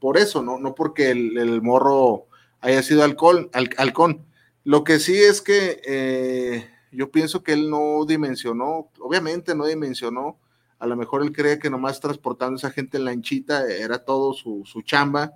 [0.01, 2.25] por eso, no, no porque el, morro
[2.59, 4.25] haya sido alcohol, halcón.
[4.63, 10.39] Lo que sí es que eh, yo pienso que él no dimensionó, obviamente no dimensionó,
[10.79, 14.03] a lo mejor él creía que nomás transportando a esa gente en la hinchita era
[14.03, 15.33] todo su, chamba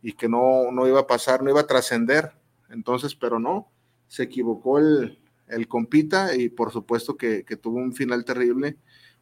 [0.00, 2.32] y que no, no iba a pasar, no iba a trascender.
[2.70, 3.70] Entonces, pero no,
[4.08, 8.78] se equivocó el, el compita y por supuesto que, tuvo un final terrible.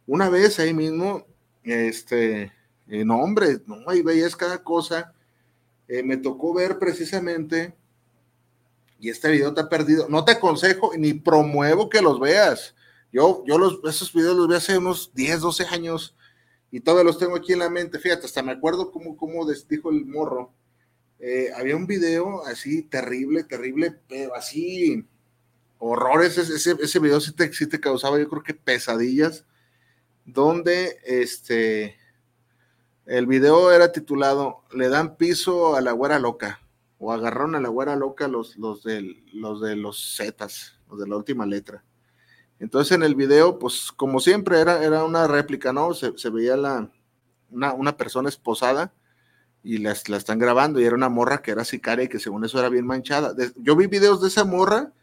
[0.07, 1.27] Una vez ahí mismo,
[1.63, 2.53] este,
[2.87, 5.13] eh, no, hombre, no, ahí veías cada cosa.
[5.87, 7.75] Eh, me tocó ver precisamente,
[8.99, 10.07] y este video te ha perdido.
[10.09, 12.75] No te aconsejo ni promuevo que los veas.
[13.11, 16.15] Yo, yo los, esos videos los vi hace unos 10, 12 años
[16.71, 17.99] y todavía los tengo aquí en la mente.
[17.99, 20.51] Fíjate, hasta me acuerdo cómo, cómo dijo el morro.
[21.19, 25.05] Eh, había un video así terrible, terrible, pero así
[25.77, 26.37] horrores.
[26.37, 29.45] Ese, ese video sí te, sí te causaba, yo creo que pesadillas,
[30.25, 31.95] donde este
[33.05, 36.59] el video era titulado Le dan piso a la güera loca
[36.97, 41.07] o agarraron a la güera loca los, los, de, los de los Zetas, los de
[41.07, 41.83] la última letra.
[42.59, 45.93] Entonces en el video, pues como siempre era, era una réplica, ¿no?
[45.93, 46.89] Se, veía la,
[47.51, 48.93] una, persona esposada
[49.61, 52.45] y la, la, están grabando y era una morra que era sicaria y que según
[52.45, 53.35] eso era bien manchada.
[53.57, 54.93] yo vi videos de esa morra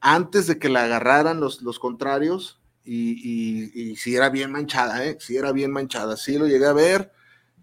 [0.00, 5.04] antes de que la agarraran los, los contrarios y, y, y sí era bien manchada,
[5.04, 5.16] ¿eh?
[5.18, 7.10] Sí era bien manchada, sí lo llegué a ver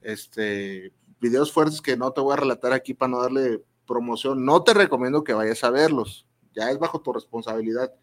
[0.02, 4.46] este, videos fuertes que no te voy a relatar aquí para no darle promoción.
[4.46, 7.94] No te recomiendo que vayas a verlos, ya es bajo tu responsabilidad.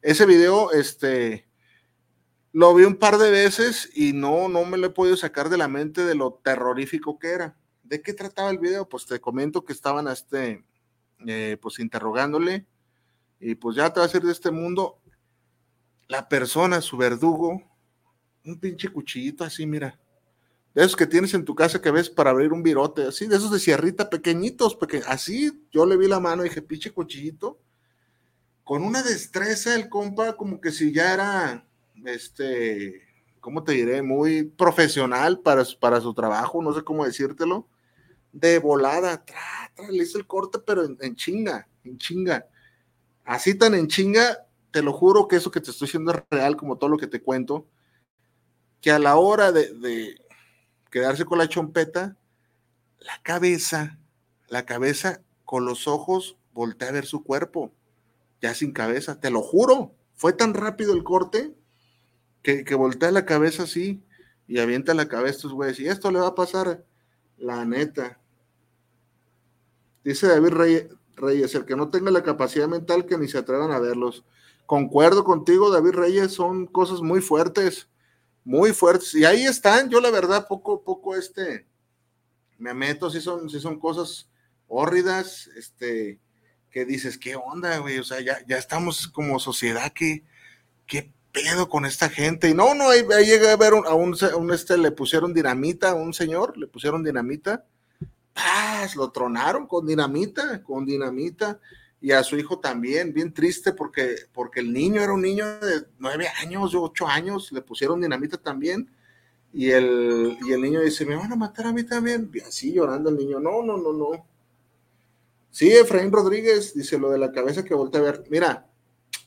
[0.00, 1.48] Ese video, este,
[2.52, 5.58] lo vi un par de veces y no, no me lo he podido sacar de
[5.58, 7.56] la mente de lo terrorífico que era.
[7.82, 8.88] ¿De qué trataba el video?
[8.88, 10.64] Pues te comento que estaban este,
[11.26, 12.66] eh, pues interrogándole
[13.40, 15.00] y pues ya te va a decir de este mundo.
[16.06, 17.62] La persona, su verdugo,
[18.44, 19.98] un pinche cuchillito así, mira.
[20.74, 23.36] De esos que tienes en tu casa que ves para abrir un virote, así, de
[23.36, 27.60] esos de sierrita, pequeñitos, así, yo le vi la mano y dije, pinche cuchillito.
[28.64, 31.66] Con una destreza el compa, como que si ya era,
[32.04, 33.02] este,
[33.40, 34.02] ¿cómo te diré?
[34.02, 37.68] Muy profesional para, para su trabajo, no sé cómo decírtelo.
[38.32, 42.48] De volada, tra, tra, le hice el corte, pero en chinga, en chinga.
[43.24, 46.56] Así tan en chinga, te lo juro que eso que te estoy diciendo es real,
[46.56, 47.68] como todo lo que te cuento,
[48.80, 50.16] que a la hora de,
[50.94, 52.16] quedarse con la chompeta,
[53.00, 53.98] la cabeza,
[54.46, 57.72] la cabeza con los ojos voltea a ver su cuerpo,
[58.40, 61.52] ya sin cabeza, te lo juro, fue tan rápido el corte
[62.44, 64.04] que, que voltea la cabeza así
[64.46, 66.84] y avienta la cabeza estos güeyes, y esto le va a pasar,
[67.38, 68.20] la neta.
[70.04, 73.72] Dice David Reyes, Reyes, el que no tenga la capacidad mental que ni se atrevan
[73.72, 74.24] a verlos.
[74.64, 77.88] Concuerdo contigo, David Reyes, son cosas muy fuertes,
[78.44, 79.14] muy fuertes.
[79.14, 81.66] Y ahí están, yo la verdad, poco, poco este,
[82.58, 84.28] me meto, si son, son cosas
[84.68, 86.20] hórridas, este,
[86.70, 87.98] que dices, ¿qué onda, güey?
[87.98, 90.24] O sea, ya, ya estamos como sociedad, que
[90.86, 92.48] qué pedo con esta gente?
[92.48, 95.90] Y no, no, ahí, ahí llegué a ver a un, un, este, le pusieron dinamita
[95.90, 97.64] a un señor, le pusieron dinamita,
[98.32, 98.94] ¡paz!
[98.96, 101.60] Lo tronaron con dinamita, con dinamita
[102.04, 105.86] y a su hijo también, bien triste porque, porque el niño era un niño de
[105.98, 108.90] nueve años, ocho años, le pusieron dinamita también,
[109.54, 112.74] y el, y el niño dice, me van a matar a mí también, y así
[112.74, 114.26] llorando el niño, no, no, no, no.
[115.50, 118.70] Sí, Efraín Rodríguez dice lo de la cabeza que voltea a ver, mira,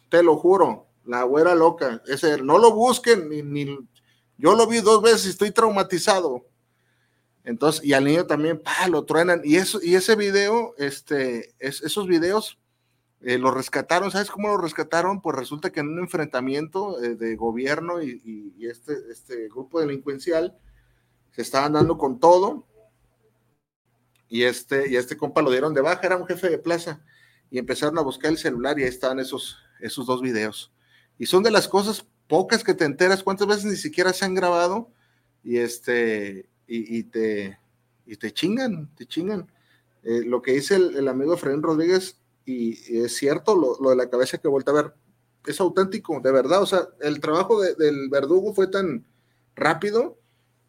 [0.10, 3.76] te lo juro, la güera loca, ese, no lo busquen, ni, ni,
[4.38, 6.46] yo lo vi dos veces y estoy traumatizado.
[7.44, 9.42] Entonces, y al niño también, pa, lo truenan.
[9.44, 12.60] Y eso, y ese video, este, es, esos videos
[13.22, 15.22] eh, lo rescataron, ¿sabes cómo lo rescataron?
[15.22, 20.56] Pues resulta que en un enfrentamiento eh, de gobierno y, este, este, grupo delincuencial
[21.32, 22.68] se estaban dando con todo
[24.30, 27.04] y este, y este compa lo dieron de baja, era un jefe de plaza
[27.50, 30.72] y empezaron a buscar el celular y ahí estaban esos, esos dos videos.
[31.18, 34.36] Y son de las cosas pocas que te enteras, cuántas veces ni siquiera se han
[34.36, 34.92] grabado
[35.44, 37.58] y este, y, te,
[38.06, 39.52] y te chingan, te chingan.
[40.04, 44.10] Eh, lo que dice el, el amigo Efraín Rodríguez y, es cierto lo, de la
[44.10, 44.94] cabeza que vuelta a ver,
[45.46, 49.06] es auténtico, de verdad, o sea, el trabajo del verdugo fue tan
[49.54, 50.18] rápido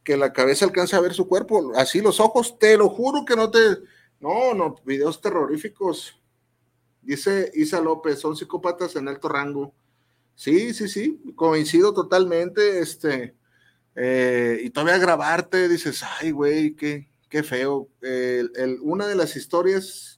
[0.02, 3.36] que la cabeza alcanza a ver su cuerpo, así los ojos, te lo juro que
[3.36, 3.60] no te,
[4.18, 6.20] no, no, videos terroríficos,
[7.00, 9.72] dice Isa López, son psicópatas en alto rango,
[10.34, 13.36] sí, sí, sí, coincido totalmente, este,
[13.94, 17.88] eh, y todavía grabarte, dices, ay, güey, qué, qué feo,
[18.82, 20.17] una de las historias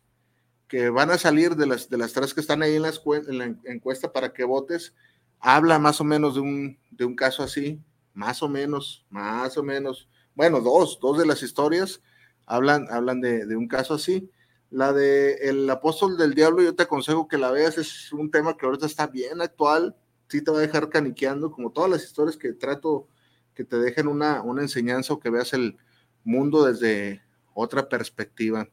[0.71, 3.39] que van a salir de las, de las tres que están ahí en la, en
[3.39, 4.95] la encuesta para que votes,
[5.41, 7.83] habla más o menos de un, de un caso así,
[8.15, 10.09] más o menos, más o menos.
[10.33, 12.01] Bueno, dos, dos de las historias
[12.47, 14.31] hablan, hablan de, de un caso así.
[14.71, 18.57] La de El Apóstol del Diablo, yo te aconsejo que la veas, es un tema
[18.57, 19.97] que ahorita está bien actual,
[20.29, 23.09] sí te va a dejar caniqueando, como todas las historias que trato
[23.55, 25.79] que te dejen una, una enseñanza o que veas el
[26.23, 28.69] mundo desde otra perspectiva.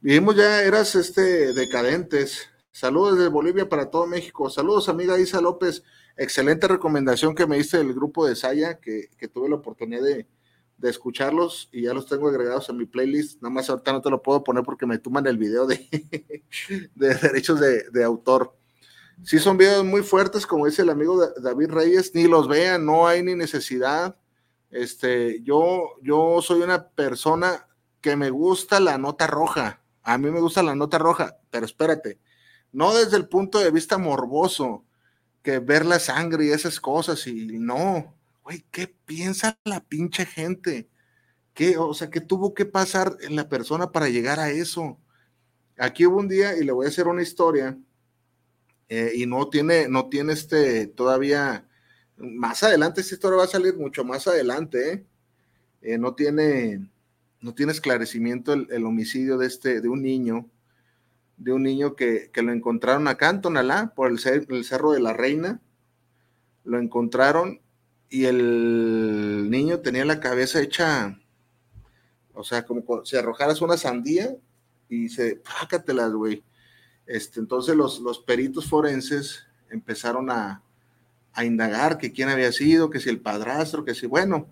[0.00, 2.48] Vivimos ya eras este, decadentes.
[2.70, 4.50] Saludos desde Bolivia para todo México.
[4.50, 5.82] Saludos, amiga Isa López.
[6.16, 10.26] Excelente recomendación que me diste del grupo de Saya, que, tuve la oportunidad de,
[10.82, 13.40] escucharlos y ya los tengo agregados a mi playlist.
[13.42, 15.88] Nada más ahorita no te lo puedo poner porque me tuman el video de,
[16.94, 18.54] de derechos de, autor.
[19.24, 23.08] Sí, son videos muy fuertes, como dice el amigo David Reyes, ni los vean, no
[23.08, 24.16] hay ni necesidad.
[24.70, 27.65] Este, yo, yo soy una persona
[28.06, 29.82] que me gusta la nota roja.
[30.04, 32.20] A mí me gusta la nota roja, pero espérate,
[32.70, 34.84] no desde el punto de vista morboso,
[35.42, 38.14] que ver la sangre y esas cosas, y no,
[38.44, 40.88] güey, ¿qué piensa la pinche gente?
[41.52, 45.00] ¿Qué, o sea, qué tuvo que pasar en la persona para llegar a eso?
[45.76, 47.76] Aquí hubo un día, y le voy a hacer una historia,
[48.88, 51.66] eh, y no tiene, no tiene este, todavía,
[52.16, 55.06] más adelante, esta historia va a salir mucho más adelante, ¿eh?
[55.82, 56.88] Eh, no tiene,
[57.40, 60.48] no tiene esclarecimiento el, homicidio de, este, de un niño,
[61.36, 64.18] de un niño que, lo encontraron acá en Tonalá, por el,
[64.48, 65.60] el, Cerro de la Reina.
[66.64, 67.60] Lo encontraron
[68.08, 71.20] y el niño tenía la cabeza hecha,
[72.32, 74.36] o sea, como si arrojaras una sandía
[74.88, 76.42] y se, pácatelas, güey.
[77.06, 80.62] Este, entonces los, los peritos forenses empezaron a,
[81.32, 84.48] a indagar que quién había sido, que si el padrastro, que si, bueno,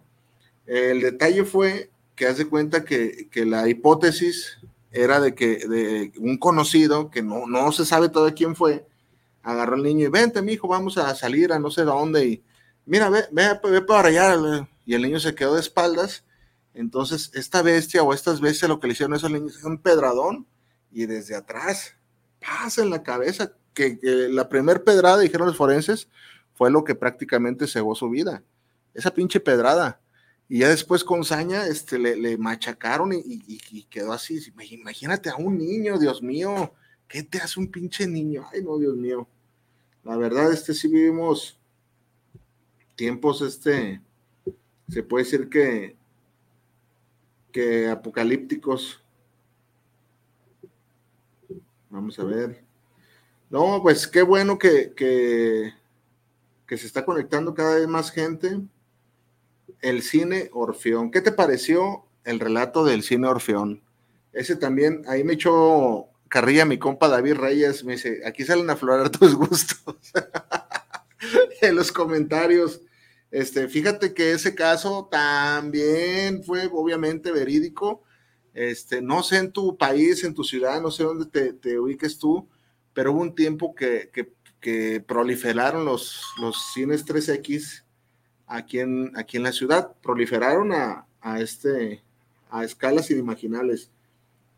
[0.66, 4.58] el detalle fue que hace cuenta que, la hipótesis
[4.92, 8.86] era de que de un conocido, que no, no se sabe todavía quién fue,
[9.42, 12.26] agarró al niño y vente, mi hijo, vamos a salir a no sé dónde.
[12.26, 12.42] Y,
[12.86, 14.68] mira, ve, ve, para allá.
[14.86, 16.24] Y el niño se quedó de espaldas.
[16.72, 19.78] Entonces, esta bestia o estas bestias lo que le hicieron eso al niño es un
[19.78, 20.46] pedradón
[20.90, 21.94] y desde atrás,
[22.40, 23.98] pasa en la cabeza, que,
[24.30, 26.08] la primer pedrada, dijeron los forenses,
[26.54, 28.42] fue lo que prácticamente cegó su vida.
[28.94, 30.00] Esa pinche pedrada.
[30.48, 34.38] Y ya después con saña este, le, machacaron y, quedó así.
[34.70, 36.72] Imagínate a un niño, Dios mío.
[37.08, 38.46] ¿Qué te hace un pinche niño?
[38.52, 39.26] Ay, no, Dios mío.
[40.04, 41.58] La verdad, este sí vivimos
[42.94, 44.00] tiempos, este,
[44.88, 45.96] se puede decir que,
[47.50, 49.02] que apocalípticos.
[51.88, 52.62] Vamos a ver.
[53.48, 55.72] No, pues qué bueno que, que,
[56.66, 58.60] que se está conectando cada vez más gente
[59.80, 61.10] el cine Orfeón.
[61.10, 63.82] ¿Qué te pareció el relato del cine Orfeón?
[64.32, 68.72] Ese también, ahí me echó carrilla mi compa David Reyes, me dice, aquí salen a
[68.72, 69.96] aflorar tus gustos.
[71.60, 72.80] en los comentarios.
[73.30, 78.02] Este, fíjate que ese caso también fue obviamente verídico.
[78.52, 82.18] Este, no sé en tu país, en tu ciudad, no sé dónde te, te ubiques
[82.18, 82.48] tú,
[82.92, 84.32] pero hubo un tiempo que, que,
[85.06, 87.83] proliferaron los, los cines 3X
[88.54, 89.92] aquí en, aquí en la ciudad.
[90.02, 91.06] Proliferaron a,
[91.38, 92.02] este,
[92.50, 93.90] a escalas inimaginables.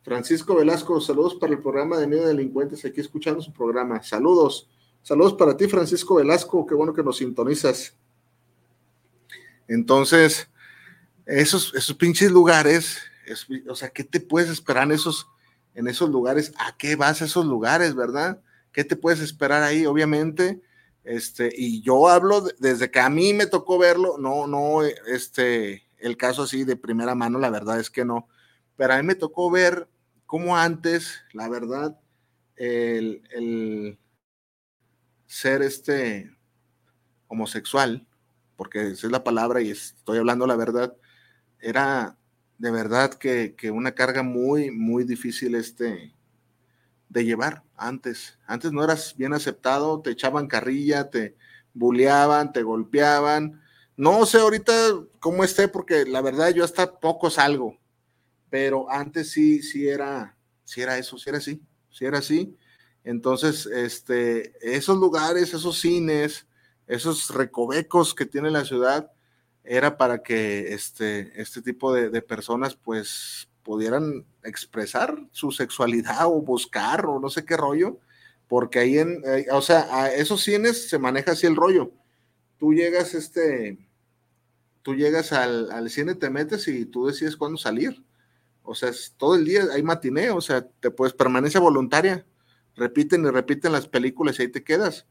[0.02, 4.02] Francisco Velasco, saludos para el programa de Medio Delincuentes, aquí escuchando su programa.
[4.02, 4.68] Saludos,
[5.02, 7.94] saludos para ti, Francisco Velasco, qué bueno que nos sintonizas.
[9.66, 10.48] Entonces,
[11.24, 13.00] esos, esos pinches lugares,
[13.68, 15.26] o sea, ¿qué te puedes esperar en esos,
[15.74, 16.52] en esos lugares?
[16.56, 18.40] ¿A qué vas a esos lugares, verdad?
[18.72, 19.86] ¿Qué te puedes esperar ahí?
[19.86, 20.60] Obviamente,
[21.06, 26.16] este, y yo hablo desde que a mí me tocó verlo, no, no, este, el
[26.16, 28.28] caso así de primera mano, la verdad es que no,
[28.76, 29.88] pero a mí me tocó ver
[30.26, 31.96] cómo antes, la verdad,
[32.56, 33.98] el,
[35.26, 36.36] ser este
[37.28, 38.04] homosexual,
[38.56, 40.96] porque esa es la palabra y estoy hablando la verdad,
[41.60, 42.18] era
[42.58, 46.15] de verdad que, que una carga muy, muy difícil este,
[47.08, 48.38] de llevar antes.
[48.46, 51.36] Antes no eras bien aceptado, te echaban carrilla, te
[51.74, 53.62] buleaban, te golpeaban.
[53.96, 54.72] No sé ahorita
[55.20, 57.78] cómo esté, porque la verdad yo hasta poco salgo,
[58.50, 62.56] pero antes sí, sí era, sí era eso, sí era así, sí era así.
[63.04, 66.46] Entonces, este, esos lugares, esos cines,
[66.86, 69.12] esos recovecos que tiene la ciudad,
[69.64, 76.40] era para que este, este tipo de, de personas pues pudieran expresar su sexualidad o
[76.40, 77.98] buscar o no sé qué rollo,
[78.46, 81.90] porque ahí en, eh, o sea, a esos cines se maneja así el rollo.
[82.60, 83.76] Tú llegas, este,
[84.82, 88.04] tú llegas al, cine, te metes y tú decides cuándo salir.
[88.62, 92.24] O sea, todo el día hay matiné, o sea, te puedes permanencia voluntaria.
[92.76, 95.08] Repiten y repiten las películas y ahí te quedas.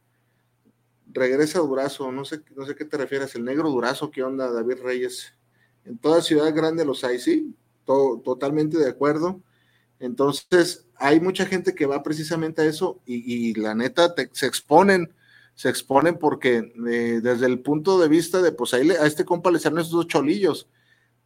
[1.07, 4.77] Regresa Durazo, no sé, no sé qué te refieres, el negro Durazo, ¿qué onda, David
[4.81, 5.33] Reyes?
[5.83, 7.53] En toda ciudad grande los hay, sí,
[7.85, 9.41] totalmente de acuerdo.
[9.99, 15.13] Entonces, hay mucha gente que va precisamente a eso y, la neta se exponen,
[15.55, 19.51] se exponen porque eh, desde el punto de vista de, pues ahí a este compa
[19.51, 20.67] le salen esos dos cholillos,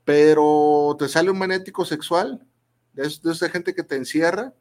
[0.05, 2.45] pero te sale un magnético sexual
[2.93, 4.53] de, de esa gente que te encierra.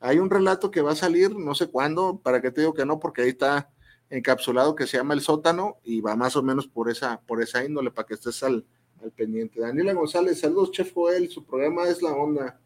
[0.00, 2.84] Hay un relato que va a salir, no sé cuándo, para que te digo que
[2.84, 3.70] no, porque ahí está
[4.10, 7.64] encapsulado que se llama El Sótano y va más o menos por esa, por esa
[7.64, 8.66] índole, para que estés al,
[9.04, 9.60] al pendiente.
[9.60, 12.58] Daniela González, saludos, Chef Joel, su programa es La Onda.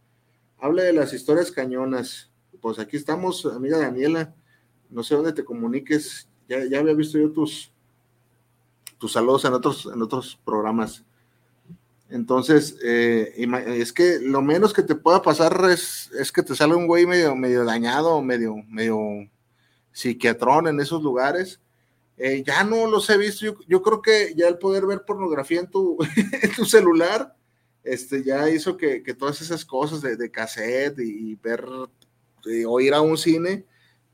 [0.58, 2.30] Habla de las historias cañonas.
[2.60, 4.34] Pues aquí estamos, amiga Daniela.
[4.88, 6.28] No sé dónde te comuniques.
[6.48, 7.72] Ya, había visto yo tus,
[8.98, 11.04] tus saludos en otros, en otros programas.
[12.08, 13.34] Entonces, eh,
[13.76, 17.04] es que lo menos que te pueda pasar es, es que te salga un güey
[17.04, 19.28] medio, medio dañado, medio, medio
[19.92, 21.60] psiquiatrón en esos lugares
[22.18, 23.46] eh, ya no los he visto.
[23.66, 25.96] Yo, creo que ya el poder ver pornografía en tu,
[26.56, 27.36] tu celular
[27.84, 31.64] este, ya hizo que, todas esas cosas de, cassette y, ver
[32.66, 33.64] o ir a un cine,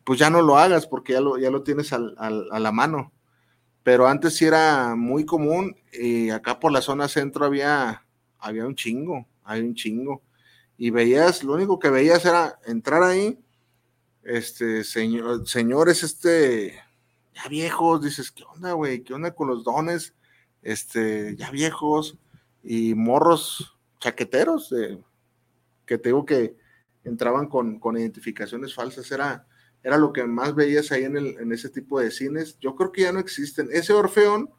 [0.04, 3.12] pues ya no lo hagas porque ya lo, ya lo tienes a la mano.
[3.82, 8.04] Pero antes sí era muy común y acá por la zona centro había,
[8.38, 10.22] había un chingo, hay un chingo.
[10.78, 13.38] Y veías, lo único que veías era entrar ahí,
[14.22, 16.80] este, señor, señores, este,
[17.34, 19.02] ya viejos, dices, ¿qué onda, güey?
[19.02, 20.14] ¿Qué onda con los dones?
[20.62, 22.16] Este, ya viejos
[22.62, 24.74] y morros chaqueteros,
[25.86, 26.56] que te digo que
[27.04, 29.46] entraban con, identificaciones falsas, era,
[29.82, 32.58] era lo que más veías ahí en, en ese tipo de cines.
[32.60, 33.68] Yo creo que ya no existen.
[33.72, 34.50] Ese Orfeón,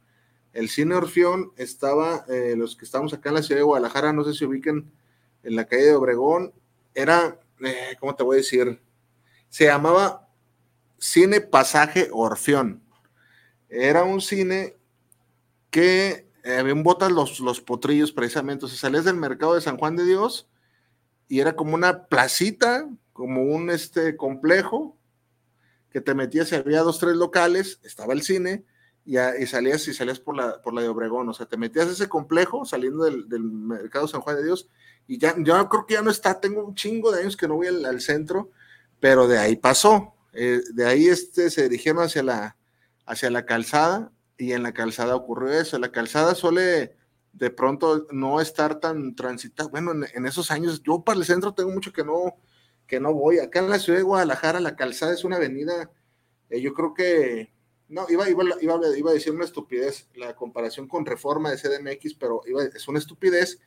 [0.53, 4.23] el cine Orfeón, estaba, eh, los que estamos acá en la ciudad de Guadalajara, no
[4.23, 4.91] sé si ubiquen
[5.43, 6.53] en la calle de Obregón,
[6.93, 8.79] era, eh, ¿cómo te voy a decir?
[9.49, 10.24] Se llamaba
[11.05, 12.81] Cine Pasaje Orfeón.
[13.69, 14.75] Era un cine
[15.69, 18.65] que eh, habían botas los, los potrillos precisamente.
[18.65, 20.49] O sea, salías del mercado de San Juan de Dios
[21.27, 24.97] y era como una placita, como un este complejo
[25.91, 28.65] que te metías y había dos, tres locales, estaba el cine
[29.05, 31.29] y, y salías y salías por la, por la de Obregón.
[31.29, 34.45] O sea, te metías a ese complejo saliendo del, del mercado de San Juan de
[34.45, 34.69] Dios
[35.07, 37.55] y ya, yo creo que ya no está, tengo un chingo de años que no
[37.57, 38.49] voy al, centro,
[38.99, 40.14] pero de ahí pasó.
[40.35, 42.57] Eh, de ahí este, se dirigieron hacia la,
[43.05, 45.79] hacia la calzada y en la calzada ocurrió eso.
[45.79, 46.95] La calzada suele
[47.31, 49.69] de pronto no estar tan transitada.
[49.69, 52.35] Bueno, en, esos años, yo para el centro tengo mucho que no,
[52.85, 53.39] que no voy.
[53.39, 55.91] Acá en la ciudad de Guadalajara, la calzada es una avenida,
[56.49, 57.53] eh, yo creo que,
[57.87, 62.15] no, iba, iba, iba, iba, a decir una estupidez, la comparación con reforma de CDMX,
[62.15, 63.59] pero es una estupidez.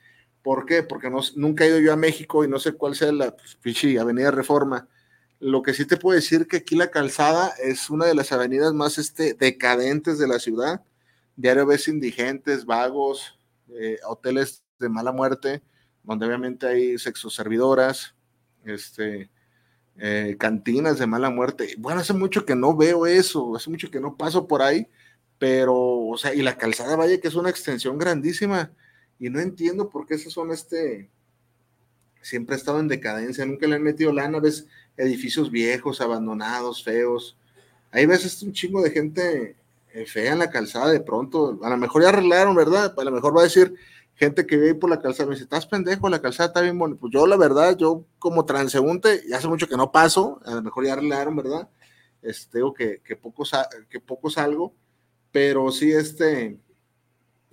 [0.43, 0.83] ¿Por qué?
[0.83, 3.85] Porque no, nunca he ido yo a México y no sé cuál sea la pues,
[3.99, 4.89] avenida Reforma
[5.41, 8.75] lo que sí te puedo decir que aquí la calzada es una de las avenidas
[8.75, 10.83] más este, decadentes de la ciudad.
[11.37, 15.63] Diario ves indigentes, vagos, eh, hoteles de mala muerte,
[16.03, 18.15] donde obviamente hay sexoservidoras,
[18.65, 19.31] este,
[19.99, 21.75] eh, cantinas de mala muerte.
[21.79, 24.89] Bueno, hace mucho que no veo eso, hace mucho que no paso por ahí,
[25.39, 28.73] pero, o sea, y la calzada Valle, que es una extensión grandísima,
[29.21, 31.11] y no entiendo por qué esas son este,
[32.23, 34.67] siempre ha estado en decadencia, nunca le han metido lana, ves
[34.99, 37.37] edificios viejos, abandonados, feos.
[37.93, 39.57] Ves este, un chingo de gente
[39.95, 41.59] eh, fea en la calzada de pronto.
[41.63, 42.95] A lo mejor ya arreglaron, ¿verdad?
[42.97, 43.75] A lo mejor va a decir
[44.15, 47.01] gente que vive por la calzada, me dice, estás pendejo, la calzada está bien bonita.
[47.01, 50.63] Pues yo, la verdad, yo como transeúnte, ya hace mucho que no paso, a lo
[50.63, 51.69] mejor ya arreglaron, ¿verdad?
[52.21, 53.45] Este, digo que, que, poco,
[53.89, 54.75] que poco salgo,
[55.31, 56.59] pero sí, este,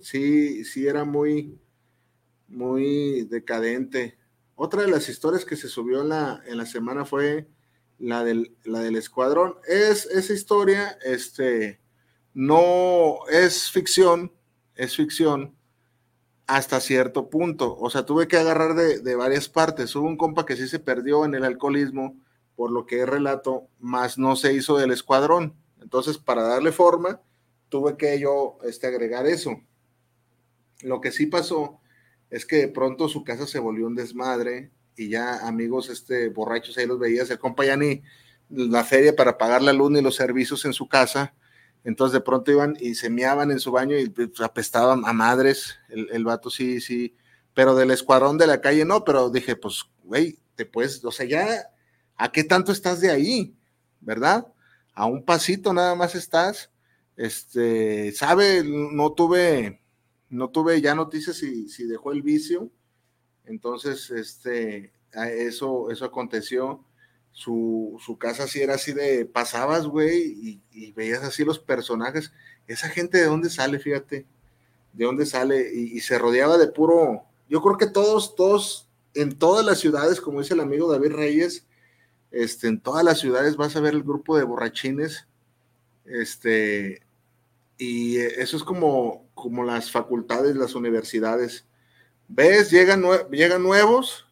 [0.00, 1.56] sí, sí era muy,
[2.48, 4.18] muy decadente
[4.56, 7.46] otra de las historias que se subió en la, en la semana fue
[7.98, 9.56] la del, la del escuadrón.
[9.68, 11.80] Es esa historia, este,
[12.32, 14.32] no es ficción,
[14.74, 15.54] es ficción
[16.46, 17.76] hasta cierto punto.
[17.78, 19.94] O sea, tuve que agarrar de, varias partes.
[19.94, 22.16] Hubo un compa que sí se perdió en el alcoholismo,
[22.54, 25.54] por lo que relato, más no se hizo del escuadrón.
[25.82, 27.20] Entonces, para darle forma,
[27.68, 29.60] tuve que yo este, agregar eso.
[30.82, 31.80] Lo que sí pasó
[32.30, 36.76] es que de pronto su casa se volvió un desmadre y ya amigos este, borrachos
[36.78, 38.02] ahí los veías, el compa ya ni
[38.48, 41.34] la feria para pagar la luz ni los servicios en su casa,
[41.84, 45.78] entonces de pronto iban y se meaban en su baño y pues, apestaban a madres,
[45.88, 47.14] el, el vato sí, sí,
[47.54, 51.26] pero del escuadrón de la calle no, pero dije, pues, güey, te puedes, o sea,
[51.26, 51.70] ya,
[52.16, 53.56] ¿a qué tanto estás de ahí?
[54.00, 54.46] ¿Verdad?
[54.94, 56.70] A un pasito nada más estás,
[57.16, 59.80] este, sabe, no tuve,
[60.36, 62.70] no tuve ya noticias si, si dejó el vicio.
[63.46, 66.84] Entonces, este, eso, eso aconteció.
[67.32, 72.32] Su, casa sí era así de pasabas, güey, y, veías así los personajes.
[72.66, 74.26] Esa gente de dónde sale, fíjate,
[74.92, 77.24] de dónde sale, y, se rodeaba de puro.
[77.48, 81.66] Yo creo que todos, todos, en todas las ciudades, como dice el amigo David Reyes,
[82.30, 85.26] este, en todas las ciudades vas a ver el grupo de borrachines,
[86.06, 87.02] este,
[87.78, 91.66] y eso es como, como las facultades, las universidades.
[92.26, 92.70] ¿Ves?
[92.70, 94.26] Llegan, llegan nuevos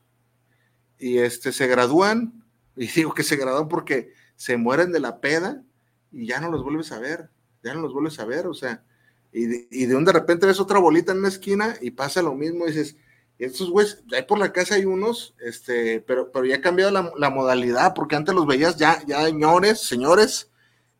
[0.99, 2.41] y este, se gradúan.
[2.77, 5.63] Y digo que se gradúan porque se mueren de la peda
[6.11, 7.31] y ya no los vuelves a ver.
[7.63, 8.49] Ya no los vuelves a ver.
[8.49, 8.83] O sea,
[9.31, 12.21] y de, y de un de repente ves otra bolita en una esquina y pasa
[12.21, 12.67] lo mismo.
[12.67, 12.97] Dices,
[13.39, 17.13] estos güeyes, ahí por la casa hay unos, este, pero, pero ya ha cambiado la,
[17.17, 20.51] la, modalidad, porque antes los veías ya, ya señores, señores,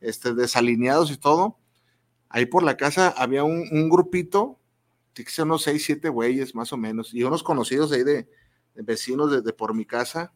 [0.01, 1.59] este, desalineados y todo
[2.35, 4.59] ahí por la casa había un, grupito,
[5.15, 8.29] que unos seis, siete güeyes más o menos, y unos conocidos ahí de,
[8.75, 10.33] vecinos de, por mi casa.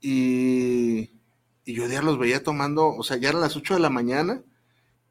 [0.00, 1.12] Y,
[1.64, 4.42] y yo ya los veía tomando, o sea, ya eran las ocho de la mañana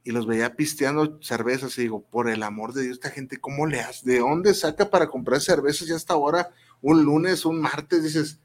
[0.03, 3.67] y los veía pisteando cervezas y digo, por el amor de Dios, esta gente, ¿cómo
[3.67, 4.11] le hace?
[4.11, 6.49] ¿De dónde saca para comprar cervezas ya hasta ahora?
[6.81, 8.41] Un lunes, un martes, dices,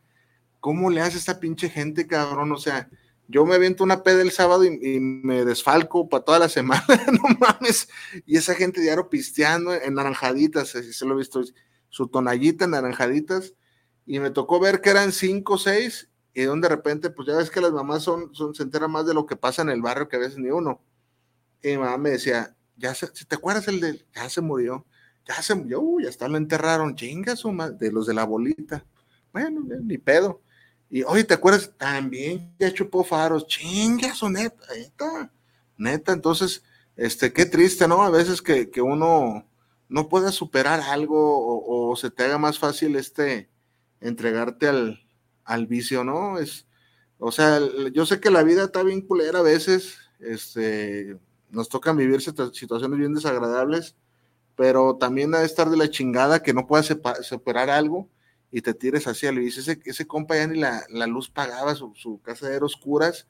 [0.60, 2.52] ¿cómo le hace esta pinche gente, cabrón?
[2.52, 2.88] O sea,
[3.28, 7.36] yo me aviento una peda el sábado y, me desfalco para toda la semana, no
[7.38, 7.88] mames.
[8.26, 11.42] Y esa gente diario pisteando en naranjaditas, así se lo he visto,
[11.88, 13.54] su tonallita en naranjaditas.
[14.06, 17.50] Y me tocó ver que eran cinco o seis, y de repente, pues ya ves
[17.50, 20.08] que las mamás son, son, se enteran más de lo que pasa en el barrio
[20.08, 20.82] que a veces ni uno.
[21.62, 24.86] Y mi mamá me decía, ya se, ¿te acuerdas el de, ya se murió?
[25.24, 27.42] Ya se murió, ya está, lo enterraron, chingas,
[27.78, 28.84] de los de la bolita.
[29.32, 30.42] Bueno, ni pedo
[30.92, 31.72] y, oye, ¿te acuerdas?
[31.78, 35.32] También ya chupó faros, chingas, neta, neta,
[35.78, 36.12] neta.
[36.12, 36.62] Entonces,
[36.96, 38.02] este, qué triste, ¿no?
[38.02, 39.48] A veces que, uno
[39.88, 43.48] no pueda superar algo o, se te haga más fácil este
[44.02, 45.00] entregarte al,
[45.44, 46.38] al vicio, ¿no?
[46.38, 46.66] Es,
[47.16, 47.58] o sea,
[47.94, 51.16] yo sé que la vida está bien culera a veces, este,
[51.48, 53.96] nos tocan vivir situaciones bien desagradables,
[54.56, 58.10] pero también de estar de la chingada que no puedas superar algo
[58.52, 59.42] y te tires hacia él.
[59.42, 63.26] Y ese, ese compa ya ni la, luz pagaba, su, su, casa era oscuras,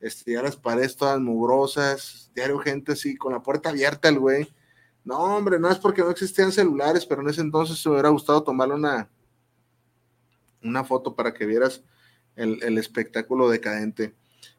[0.00, 4.52] este, ya las paredes todas mugrosas, diario gente así, con la puerta abierta el güey.
[5.04, 8.42] No, hombre, no es porque no existían celulares, pero en ese entonces se hubiera gustado
[8.42, 9.10] tomarle una,
[10.62, 11.82] una foto para que vieras
[12.34, 14.14] el, espectáculo decadente.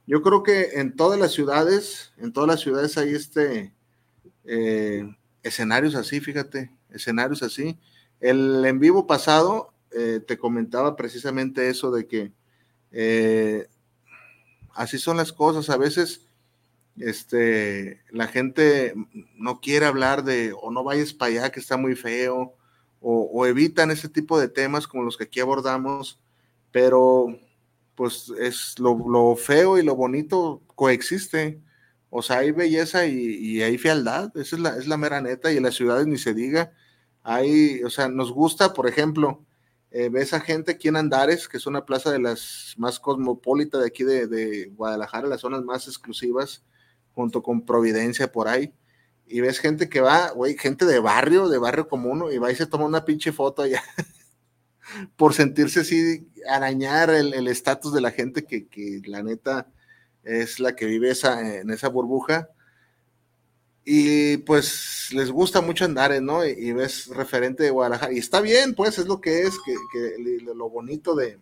[0.06, 3.74] Yo creo que en todas las ciudades, en todas las ciudades hay este
[4.44, 7.80] eh, escenarios así, fíjate, escenarios así.
[8.20, 12.32] El en vivo pasado eh, te comentaba precisamente eso de que
[12.92, 13.68] eh,
[14.74, 15.70] así son las cosas.
[15.70, 16.26] A veces
[16.98, 18.94] este, la gente
[19.36, 22.56] no quiere hablar de o no vayas para allá que está muy feo
[23.06, 26.22] o, evitan ese tipo de temas como los que aquí abordamos,
[26.72, 27.38] pero
[27.96, 31.60] pues es lo, feo y lo bonito coexiste.
[32.10, 35.58] O sea, hay belleza y, hay fealdad, esa es la, es la mera neta, y
[35.58, 36.72] en las ciudades ni se diga.
[37.24, 39.44] Hay, o sea, nos gusta, por ejemplo,
[39.94, 43.80] eh, ves a gente aquí en Andares, que es una plaza de las más cosmopolitas
[43.80, 46.66] de aquí de, de Guadalajara, las zonas más exclusivas,
[47.14, 48.74] junto con Providencia por ahí
[49.26, 52.56] y ves gente que va, güey, gente de barrio, de barrio común, y va y
[52.56, 53.82] se toma una pinche foto allá
[55.16, 59.68] por sentirse así, arañar el estatus de la gente que, que, la neta
[60.24, 62.50] es la que vive esa, en esa burbuja.
[63.86, 66.46] Y pues les gusta mucho andar, ¿no?
[66.46, 68.14] Y, ves referente de Guadalajara.
[68.14, 71.38] Y está bien, pues es lo que es, que, que lo bonito de,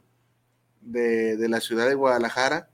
[0.82, 2.70] de, de, la ciudad de Guadalajara.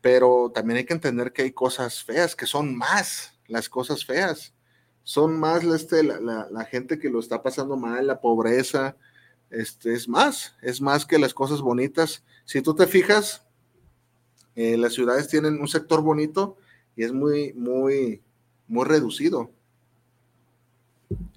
[0.00, 4.54] Pero también hay que entender que hay cosas feas, que son más, las cosas feas.
[5.02, 8.96] Son más este, la, gente que lo está pasando mal, la pobreza,
[9.50, 12.22] este, es más, es más que las cosas bonitas.
[12.44, 13.42] Si tú te fijas,
[14.54, 16.58] eh, las ciudades tienen un sector bonito
[16.96, 18.22] y es muy, muy,
[18.70, 19.50] muy reducido.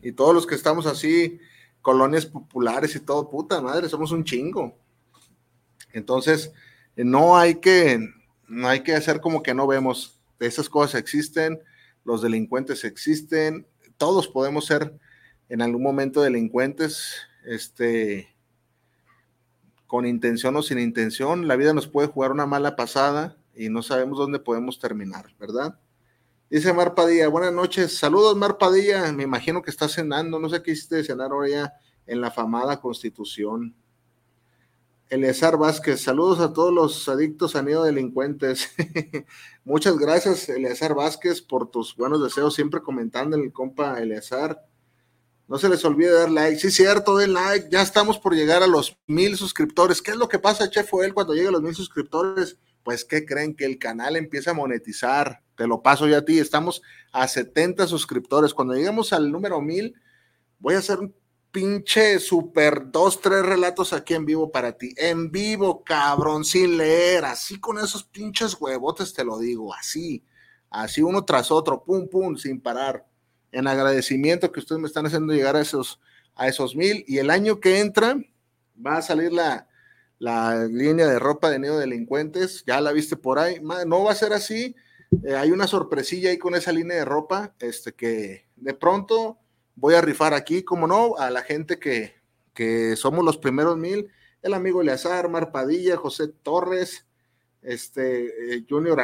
[0.02, 1.40] Y todos los que estamos así,
[1.82, 4.78] colonias populares y todo, puta madre, somos un chingo.
[5.92, 6.54] Entonces,
[6.96, 8.08] no hay que,
[8.48, 10.22] no hay que hacer como que no vemos.
[10.40, 11.60] Esas cosas existen,
[12.06, 13.66] los delincuentes existen,
[13.98, 15.00] todos podemos ser
[15.50, 17.16] en algún momento delincuentes,
[17.46, 18.28] este,
[19.88, 23.82] con intención o sin intención, la vida nos puede jugar una mala pasada y no
[23.82, 25.80] sabemos dónde podemos terminar, ¿verdad?
[26.54, 30.62] Dice Mar Padilla, buenas noches, saludos Mar Padilla, me imagino que estás cenando, no sé
[30.62, 31.74] qué hiciste de cenar ahora ya
[32.06, 33.76] en la famada Constitución.
[35.10, 38.70] Eleazar Vázquez, saludos a todos los adictos a delincuentes.
[39.64, 44.64] Muchas gracias, Eleazar Vázquez, por tus buenos deseos, siempre comentando en el compa Eleazar.
[45.48, 46.60] No se les olvide dar like.
[46.60, 47.70] Sí, cierto, den like.
[47.72, 50.04] Ya estamos por llegar a los mil suscriptores.
[50.04, 52.60] ¿Qué es lo que pasa, Chef él cuando llega a los mil suscriptores?
[52.84, 53.56] Pues, ¿qué creen?
[53.56, 55.42] Que el canal empieza a monetizar.
[55.56, 56.40] Te lo paso ya a ti.
[56.40, 56.82] Estamos
[57.12, 58.54] a 70 suscriptores.
[58.54, 59.96] Cuando lleguemos al número mil,
[60.60, 61.16] voy a hacer un
[61.54, 64.94] pinche super dos, tres relatos aquí en vivo para ti.
[64.98, 70.26] En vivo, cabrón, sin leer, así con esos pinches huevotes te lo digo, así,
[70.72, 73.06] así uno tras otro, pum, pum, sin parar.
[73.52, 76.02] En agradecimiento que ustedes me están haciendo llegar a esos,
[76.34, 77.06] a esos mil.
[77.08, 78.18] Y el año que entra
[78.84, 79.68] va a salir la,
[80.24, 82.64] la línea de ropa de neo delincuentes.
[82.66, 83.60] Ya la viste por ahí.
[83.62, 84.74] No va a ser así.
[85.26, 89.38] Eh, hay una sorpresilla ahí con esa línea de ropa, este que de pronto
[89.76, 92.16] voy a rifar aquí, como no, a la gente que,
[92.54, 94.10] que somos los primeros mil,
[94.42, 97.06] el amigo Eleazar, Mar Padilla, José Torres,
[97.62, 98.98] este, eh, Junior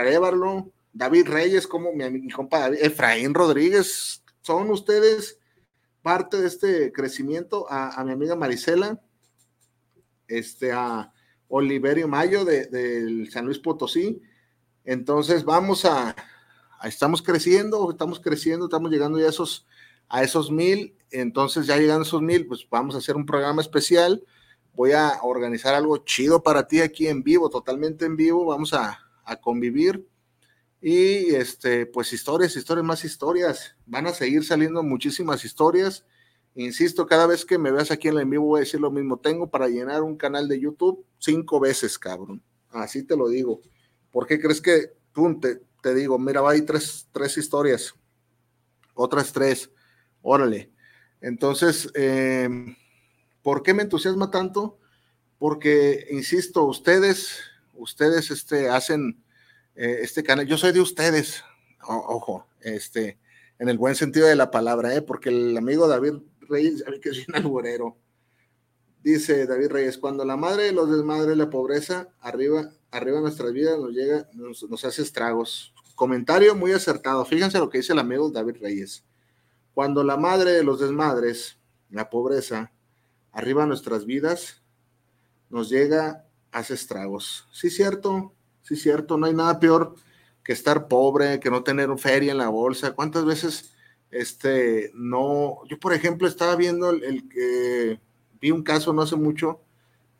[0.93, 5.37] David Reyes, como mi, mi compa Efraín Rodríguez, son ustedes
[6.01, 9.01] parte de este crecimiento, a, mi amiga Marisela,
[10.29, 11.11] este, a
[11.49, 14.21] Oliverio Mayo del de, San Luis Potosí,
[14.85, 16.15] entonces vamos a,
[16.79, 19.65] a, estamos creciendo, estamos creciendo, estamos llegando ya a esos
[20.09, 20.95] a esos mil.
[21.11, 24.23] Entonces, ya llegando a esos mil, pues vamos a hacer un programa especial.
[24.73, 28.45] Voy a organizar algo chido para ti aquí en vivo, totalmente en vivo.
[28.45, 29.05] Vamos a,
[29.41, 30.07] convivir.
[30.81, 33.75] Y este, pues historias, historias, más historias.
[33.85, 36.03] Van a seguir saliendo muchísimas historias.
[36.59, 38.91] Insisto, cada vez que me veas aquí en el en vivo voy a decir lo
[38.91, 39.17] mismo.
[39.17, 42.43] Tengo para llenar un canal de YouTube cinco veces, cabrón.
[42.69, 43.61] Así te lo digo.
[44.11, 47.95] ¿Por qué crees que, pum, te, digo, mira, va ahí tres, tres historias,
[48.93, 49.71] otras tres.
[50.21, 50.69] Órale.
[51.21, 52.75] Entonces, em,
[53.41, 54.79] ¿por qué me entusiasma tanto?
[55.37, 57.39] Porque, insisto, ustedes,
[57.73, 59.23] ustedes este, hacen
[59.75, 60.45] eh, este canal.
[60.45, 61.41] Yo soy de ustedes,
[61.87, 63.17] ojo, este,
[63.59, 65.01] en el buen sentido de la palabra, ¿eh?
[65.01, 66.15] porque el amigo David
[66.49, 67.97] Reyes, que es un alburero,
[69.01, 73.77] dice David Reyes, cuando la madre de los desmadres, la pobreza, arriba, arriba nuestras vidas
[73.79, 75.73] nos llega, nos, hace estragos.
[75.95, 77.25] comentario muy acertado.
[77.25, 79.03] Fíjense lo que dice el amigo David Reyes.
[79.73, 81.57] Cuando la madre de los desmadres,
[81.89, 82.71] la pobreza,
[83.31, 84.61] arriba nuestras vidas,
[85.49, 87.47] nos llega, hace estragos.
[87.51, 89.95] Sí, cierto, sí, cierto, no hay nada peor
[90.43, 92.91] que estar pobre, que no tener feria en la bolsa.
[92.91, 93.73] ¿Cuántas veces,
[94.11, 97.99] este, no, yo por ejemplo estaba viendo el, que,
[98.41, 99.59] vi un caso no hace mucho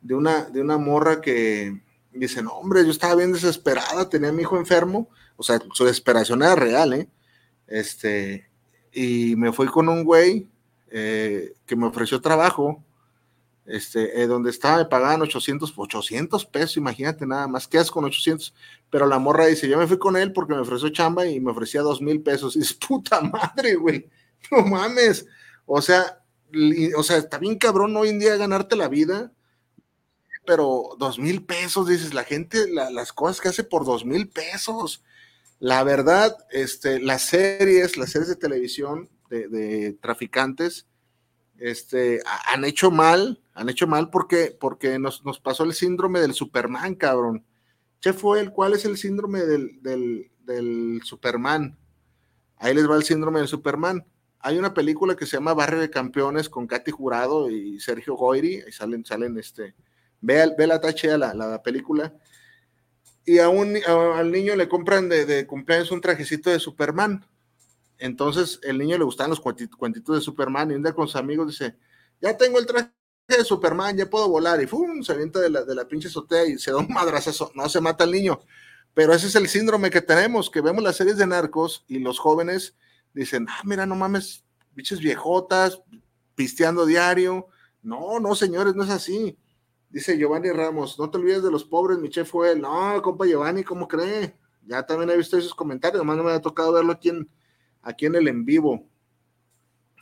[0.00, 1.80] de una, de una morra que
[2.12, 5.84] dice, no, hombre, yo estaba bien desesperada, tenía a mi hijo enfermo, o sea, su
[5.84, 7.08] desesperación era real, ¿eh?
[7.66, 8.48] Este,
[8.92, 10.48] y me fui con un güey
[10.90, 12.82] eh, que me ofreció trabajo,
[13.70, 18.04] este, eh, donde estaba, me pagaban 800, 800 pesos, imagínate nada más, ¿qué haces con
[18.04, 18.54] 800?
[18.90, 21.52] Pero la morra dice, yo me fui con él porque me ofreció chamba y me
[21.52, 22.56] ofrecía dos mil pesos.
[22.56, 24.08] Y dice, puta madre, güey,
[24.50, 25.26] no mames.
[25.66, 26.20] O sea,
[26.96, 29.32] o sea, está bien cabrón hoy en día ganarte la vida,
[30.44, 35.04] pero dos mil pesos, dices, la gente, las cosas que hace por dos mil pesos.
[35.60, 40.86] La verdad, este, las series, las series de televisión de, de traficantes,
[41.60, 46.94] este, han hecho mal, han hecho mal porque, porque nos, pasó el síndrome del Superman,
[46.94, 47.44] cabrón.
[48.00, 51.78] ¿Qué fue el cuál es el síndrome del, del, Superman?
[52.56, 54.06] Ahí les va el síndrome del Superman.
[54.38, 58.62] Hay una película que se llama Barrio de Campeones con Katy Jurado y Sergio Goyri,
[58.62, 59.74] ahí salen, salen este,
[60.22, 62.14] ve, ve la tache la, la película,
[63.26, 67.26] y a un, al niño le compran de, de cumpleaños un trajecito de Superman.
[67.98, 71.48] Entonces el niño le gustaban los cuentitos de Superman y un día con sus amigos
[71.48, 71.76] dice,
[72.22, 72.88] ya tengo el traje
[73.36, 75.02] de Superman, ya puedo volar y ¡fum!
[75.02, 77.80] se avienta de la, de la pinche azotea y se da un madrazo, no se
[77.80, 78.40] mata el niño.
[78.94, 82.18] Pero ese es el síndrome que tenemos, que vemos las series de narcos y los
[82.18, 82.76] jóvenes
[83.14, 85.80] dicen, ah, mira, no mames, biches viejotas,
[86.34, 87.46] pisteando diario.
[87.82, 89.38] No, no, señores, no es así.
[89.88, 92.60] Dice Giovanni Ramos, no te olvides de los pobres, mi chef fue él.
[92.60, 94.36] No, compa Giovanni, ¿cómo cree?
[94.66, 97.28] Ya también he visto esos comentarios, nomás no me ha tocado verlo aquí en,
[97.82, 98.88] aquí en el en vivo.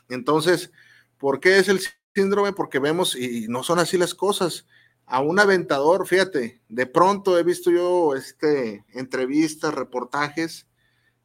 [0.08, 0.70] Entonces,
[1.18, 1.80] ¿por qué es el
[2.14, 2.52] síndrome?
[2.52, 4.66] Porque vemos, y no son así las cosas.
[5.06, 10.66] A un aventador, fíjate, de pronto he visto yo este, entrevistas, reportajes,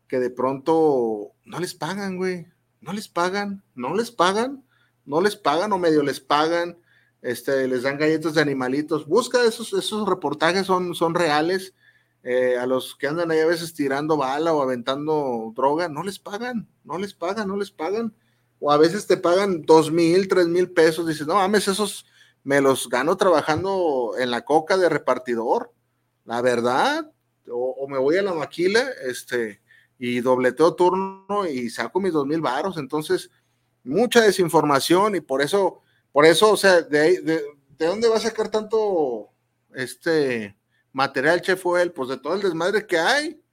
[0.08, 2.48] que de pronto no les pagan, güey.
[2.80, 4.64] No les pagan, no les pagan,
[5.06, 6.78] no les pagan o medio les pagan,
[7.22, 9.08] este, les dan galletas de animalitos.
[9.08, 11.74] Busca esos, esos reportajes, son, son reales
[12.24, 16.20] eh, a los que andan ahí a veces tirando bala o aventando droga, no les
[16.20, 18.14] pagan, no les pagan, no les pagan.
[18.66, 22.06] O a veces te pagan dos mil, tres mil pesos, dices, no mames, esos
[22.46, 25.74] me los gano trabajando en la coca de repartidor,
[26.24, 27.12] la verdad,
[27.52, 29.62] o, me voy a la maquila, este,
[30.00, 33.30] y dobleteo turno y saco mis dos mil varos, entonces,
[33.84, 35.82] mucha desinformación y por eso,
[36.14, 37.44] por eso, o sea, de, de,
[37.78, 39.30] ¿de dónde va a sacar tanto,
[39.76, 40.56] este,
[40.94, 43.44] material Chef él, pues de todo el desmadre que hay,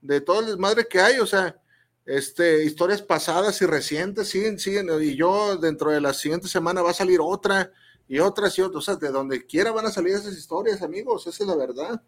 [0.00, 1.61] de todo el desmadre que hay, o sea,
[2.04, 6.90] este, historias pasadas y recientes siguen, siguen, y yo dentro de la siguiente semana va
[6.90, 7.70] a salir otra
[8.08, 11.26] y otras y otras, o sea, de donde quiera van a salir esas historias, amigos,
[11.26, 12.02] esa es la verdad.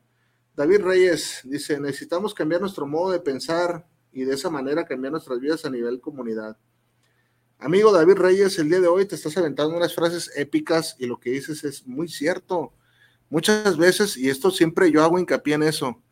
[0.56, 5.40] David Reyes dice, necesitamos cambiar nuestro modo de pensar y de esa manera cambiar nuestras
[5.40, 6.56] vidas a nivel comunidad.
[7.58, 11.18] Amigo David Reyes, el día de hoy te estás aventando unas frases épicas y lo
[11.18, 12.72] que dices es muy cierto.
[13.30, 16.02] Muchas veces, y esto siempre yo hago hincapié en eso,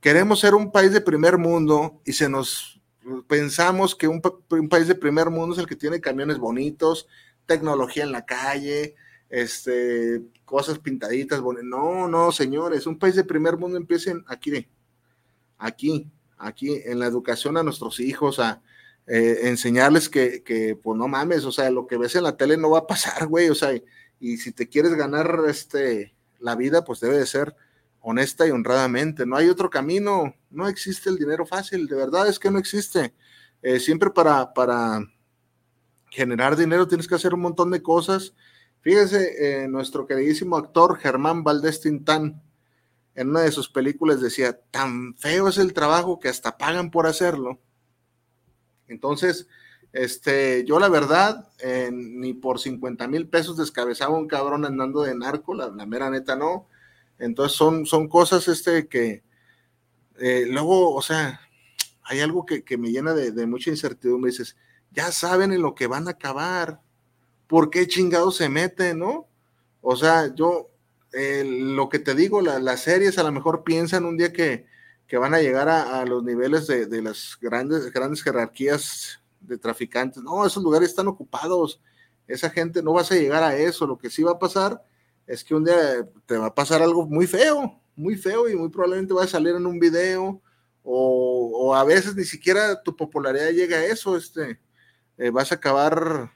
[0.00, 2.77] queremos ser un país de primer mundo y se nos
[3.26, 7.08] pensamos que un, país de primer mundo es el que tiene camiones bonitos,
[7.46, 8.94] tecnología en la calle,
[9.28, 11.42] este, cosas pintaditas.
[11.64, 14.66] No, no, señores, un país de primer mundo empiecen aquí,
[15.58, 18.62] aquí, aquí, en la educación a nuestros hijos, a
[19.06, 22.56] eh, enseñarles que, que, pues no mames, o sea, lo que ves en la tele
[22.56, 23.82] no va a pasar, güey, o sea, y,
[24.20, 27.54] y si te quieres ganar este la vida pues debe de ser
[28.08, 29.26] honesta y honradamente.
[29.26, 33.14] No hay otro camino, no existe el dinero fácil, de verdad es que no existe.
[33.60, 35.06] Eh, siempre para, para
[36.10, 38.34] generar dinero tienes que hacer un montón de cosas.
[38.80, 42.42] Fíjese, eh, nuestro queridísimo actor Germán Valdés Tintán,
[43.14, 47.06] en una de sus películas decía, tan feo es el trabajo que hasta pagan por
[47.06, 47.58] hacerlo.
[48.86, 49.48] Entonces,
[49.92, 51.50] este, yo la verdad,
[51.92, 56.68] ni por 50 mil pesos descabezaba un cabrón andando de narco, la, mera neta no.
[57.18, 59.22] Entonces son, son cosas este que
[60.18, 61.40] eh, luego, o sea,
[62.04, 64.30] hay algo que, me llena de, mucha incertidumbre.
[64.30, 64.56] Dices,
[64.90, 66.80] ya saben en lo que van a acabar,
[67.46, 69.28] ¿por qué chingados se meten, no?
[69.80, 70.70] O sea, yo,
[71.12, 74.66] lo que te digo, las series a lo mejor piensan un día que,
[75.18, 80.22] van a llegar a, los niveles de, de, las grandes, grandes jerarquías de traficantes.
[80.22, 81.80] No, esos lugares están ocupados.
[82.26, 83.86] Esa gente no vas a llegar a eso.
[83.86, 84.82] Lo que sí va a pasar
[85.28, 88.70] es que un día te va a pasar algo muy feo, muy feo y muy
[88.70, 90.40] probablemente va a salir en un video
[90.82, 94.58] o, a veces ni siquiera tu popularidad llega a eso, este,
[95.18, 96.32] eh, vas a acabar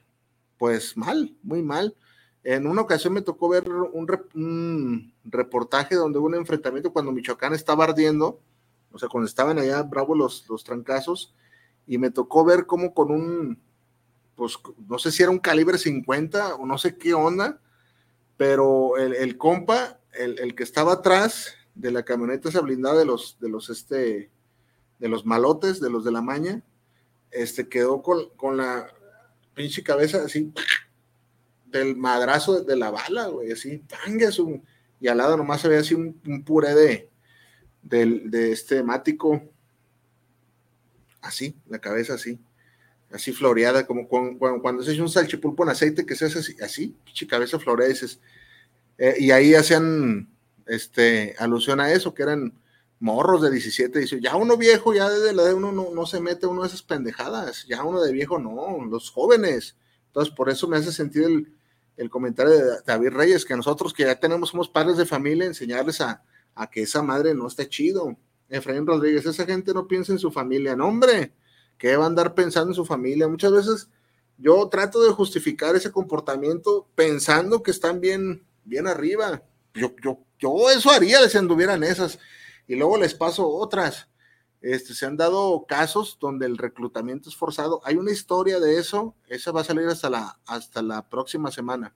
[0.59, 1.95] pues mal, muy mal.
[2.43, 7.85] En una ocasión me tocó ver un, reportaje donde hubo un enfrentamiento cuando Michoacán estaba
[7.85, 8.41] ardiendo,
[8.91, 11.33] o sea, cuando estaban allá bravos los, los trancazos,
[11.87, 13.59] y me tocó ver cómo con un,
[14.35, 17.59] pues no sé si era un calibre 50 o no sé qué onda,
[18.37, 23.37] pero el, compa, el, el, que estaba atrás de la camioneta esa blindada de los,
[23.39, 24.29] de los, este,
[24.99, 26.63] de los malotes, de los de la maña,
[27.31, 28.87] este quedó con, la
[29.53, 30.53] pinche cabeza así
[31.65, 33.83] del madrazo de la bala, güey, así,
[34.99, 37.09] y al lado nomás ve así un, puré de,
[37.81, 39.41] de, este mático,
[41.21, 42.39] así, la cabeza así,
[43.13, 46.95] así floreada, como cuando, se echa un salchipulpo en aceite que se hace así, así,
[47.05, 48.19] pinche cabeza dices,
[48.97, 50.29] eh, y ahí hacían,
[50.65, 52.53] este, alusión a eso, que eran
[52.99, 56.47] morros de 17, dice, ya uno viejo, ya desde la de uno no, se mete
[56.47, 59.75] uno de esas pendejadas, ya uno de viejo no, los jóvenes.
[60.07, 61.27] Entonces, por eso me hace sentido
[61.97, 66.01] el, comentario de David Reyes, que nosotros que ya tenemos, somos padres de familia, enseñarles
[66.01, 66.23] a,
[66.71, 68.15] que esa madre no esté chido.
[68.47, 71.33] Efraín Rodríguez, esa gente no piensa en su familia, no hombre,
[71.83, 73.27] que va a andar pensando en su familia.
[73.27, 73.89] Muchas veces
[74.37, 79.43] yo trato de justificar ese comportamiento pensando que están bien, bien arriba.
[79.73, 82.19] Yo, yo, yo eso haría si anduvieran esas
[82.67, 84.07] y luego les paso otras.
[84.61, 87.81] Este, se han dado casos donde el reclutamiento es forzado.
[87.83, 91.93] Hay una historia de eso, esa va a salir hasta la, hasta la próxima semana.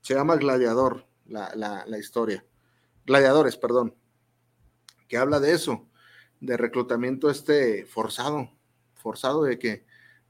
[0.00, 2.44] Se llama Gladiador, la, la historia.
[3.04, 3.94] Gladiadores, perdón,
[5.06, 5.86] que habla de eso,
[6.40, 8.55] de reclutamiento este forzado,
[9.06, 9.84] forzado de que,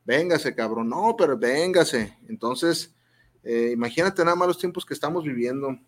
[0.05, 2.17] véngase, cabrón, no, pero véngase.
[2.29, 2.95] Entonces,
[3.43, 5.79] eh, imagínate nada más los tiempos que estamos viviendo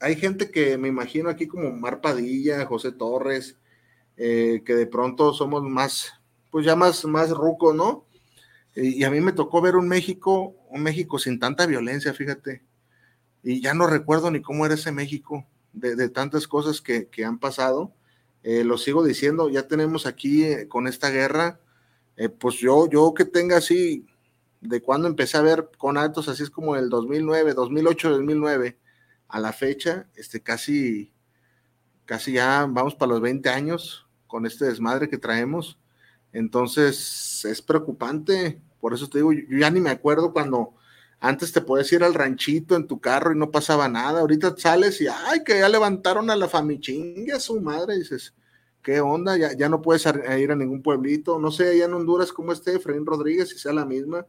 [0.00, 3.56] hay gente que me imagino aquí como Mar Padilla, José Torres,
[4.16, 6.12] eh, que de pronto somos más,
[6.50, 8.06] pues ya más, más ruco, ¿no?
[8.76, 12.62] Y, a mí me tocó ver un México, un México sin tanta violencia, fíjate.
[13.42, 17.92] Y ya no recuerdo ni cómo era ese México, de, tantas cosas que, han pasado.
[18.48, 21.60] Eh, lo sigo diciendo, ya tenemos aquí eh, con esta guerra,
[22.40, 24.06] pues yo, yo que tenga así,
[24.60, 28.78] de cuando empecé a ver con actos, así es como el 2009, 2008, 2009
[29.28, 31.12] a la fecha, este, casi,
[32.06, 35.78] casi ya vamos para los 20 años con este desmadre que traemos.
[36.32, 38.60] Entonces es preocupante.
[38.80, 40.74] Por eso te digo, yo ya ni me acuerdo cuando
[41.20, 44.20] antes te podías ir al ranchito en tu carro y no pasaba nada.
[44.20, 47.98] Ahorita sales y ay, que ya levantaron a la famichingue su madre.
[47.98, 48.34] dices,
[48.88, 49.36] ¿qué onda?
[49.36, 51.38] Ya, ya no puedes ir a ningún pueblito.
[51.38, 54.26] No sé allá en Honduras cómo esté Efraín Rodríguez, si sea la misma.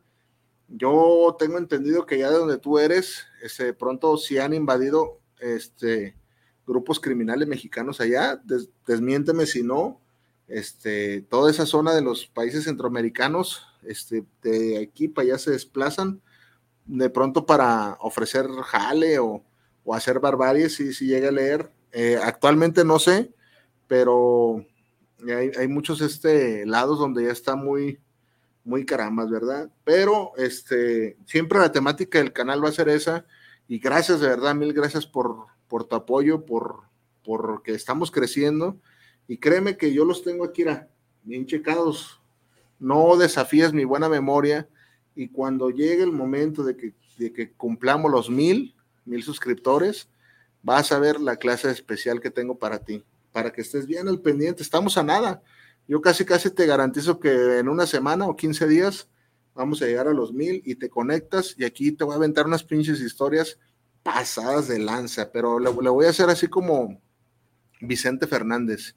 [0.68, 6.18] Yo tengo entendido que ya de donde tú eres, este, pronto si han invadido este,
[6.68, 8.42] grupos criminales mexicanos allá,
[8.86, 10.02] desmiénteme si no,
[10.50, 16.22] este, toda esa zona de los países centroamericanos, este, de aquí para allá se desplazan
[16.86, 19.42] de pronto para ofrecer jale o,
[19.94, 21.72] hacer barbaries, si, si llega a leer.
[21.94, 23.34] Eh, actualmente no sé,
[23.90, 24.64] pero
[25.28, 28.00] hay, hay, muchos este, lados donde ya está muy,
[28.64, 29.70] muy carambas, ¿verdad?
[29.84, 33.26] Pero este, siempre la temática del canal va a ser esa.
[33.68, 36.84] Y gracias, de verdad, mil gracias por, por tu apoyo, por,
[37.26, 38.78] por que estamos creciendo.
[39.28, 40.64] Y créeme que yo los tengo aquí,
[41.24, 42.22] bien checados.
[42.78, 44.70] No desafíes mi buena memoria.
[45.16, 50.08] Y cuando llegue el momento de que, de que cumplamos los mil, mil suscriptores,
[50.62, 54.22] vas a ver la clase especial que tengo para ti, para que estés bien al
[54.22, 54.64] pendiente.
[54.64, 55.42] Estamos a nada.
[55.88, 59.10] Yo casi, casi te garantizo que en una semana o 15 días
[59.56, 62.46] vamos a llegar a los mil y te conectas y aquí te voy a aventar
[62.46, 63.58] unas pinches historias
[64.04, 67.02] pasadas de lanza, pero le, voy a hacer así como
[67.82, 68.96] Vicente Fernández.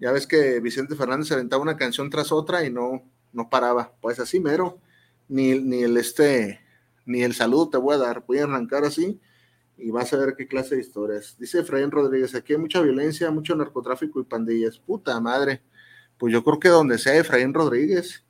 [0.00, 3.02] Ya ves que Vicente Fernández aventaba una canción tras otra y no,
[3.32, 3.94] no paraba.
[4.00, 4.80] Pues así mero,
[5.28, 6.60] ni, ni el este,
[7.06, 8.24] ni el saludo te voy a dar.
[8.26, 9.20] Voy a arrancar así
[9.76, 11.36] y vas a ver qué clase de historias.
[11.38, 14.78] Dice Efraín Rodríguez, aquí hay mucha violencia, mucho narcotráfico y pandillas.
[14.78, 15.62] Puta madre
[16.18, 18.24] pues yo creo que donde sea Efraín Rodríguez,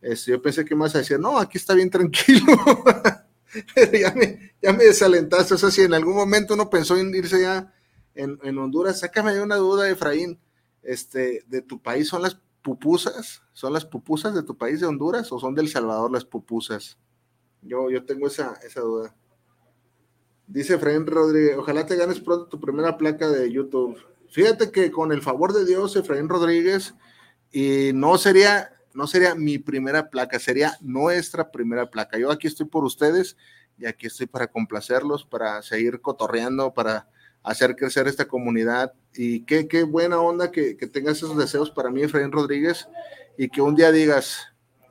[0.00, 2.46] este, yo pensé que más a decir, no, aquí está bien tranquilo.
[3.74, 5.54] Pero ya me, ya me desalentaste.
[5.54, 7.72] O sea, si en algún momento uno pensó en irse ya
[8.14, 10.38] en, Honduras, sácame de una duda, Efraín.
[10.82, 13.42] Este, ¿De tu país son las pupusas?
[13.52, 16.98] ¿Son las pupusas de tu país de Honduras o son del Salvador las pupusas?
[17.62, 19.14] Yo, yo tengo esa, esa duda.
[20.46, 23.98] Dice Efraín Rodríguez, ojalá te ganes pronto tu primera placa de YouTube.
[24.28, 26.94] Fíjate que con el favor de Dios, Efraín Rodríguez,
[27.50, 32.18] y no sería, no sería mi primera placa, sería nuestra primera placa.
[32.18, 33.36] Yo aquí estoy por ustedes
[33.78, 37.08] y aquí estoy para complacerlos, para seguir cotorreando, para
[37.42, 38.92] hacer crecer esta comunidad.
[39.14, 42.86] Y qué, qué buena onda que, que, tengas esos deseos para mí, Efraín Rodríguez,
[43.38, 44.48] y que un día digas,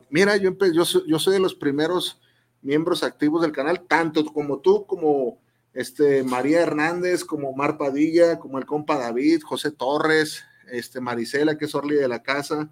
[0.10, 2.20] mira, yo, yo, yo soy de los primeros
[2.62, 5.43] miembros activos del canal, tanto como tú, como
[5.74, 11.66] este, María Hernández, como Mar Padilla, como el compa David, José Torres, este, Marisela, que
[11.66, 12.72] es Orly de la casa,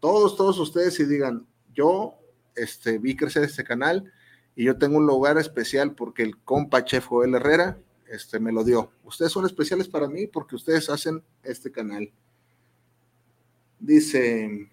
[0.00, 2.18] todos, todos ustedes y digan, yo
[2.54, 4.12] este, vi crecer este canal
[4.54, 8.64] y yo tengo un lugar especial porque el compa Chef Joel Herrera este, me lo
[8.64, 8.92] dio.
[9.04, 12.12] Ustedes son especiales para mí porque ustedes hacen este canal.
[13.78, 14.68] Dice,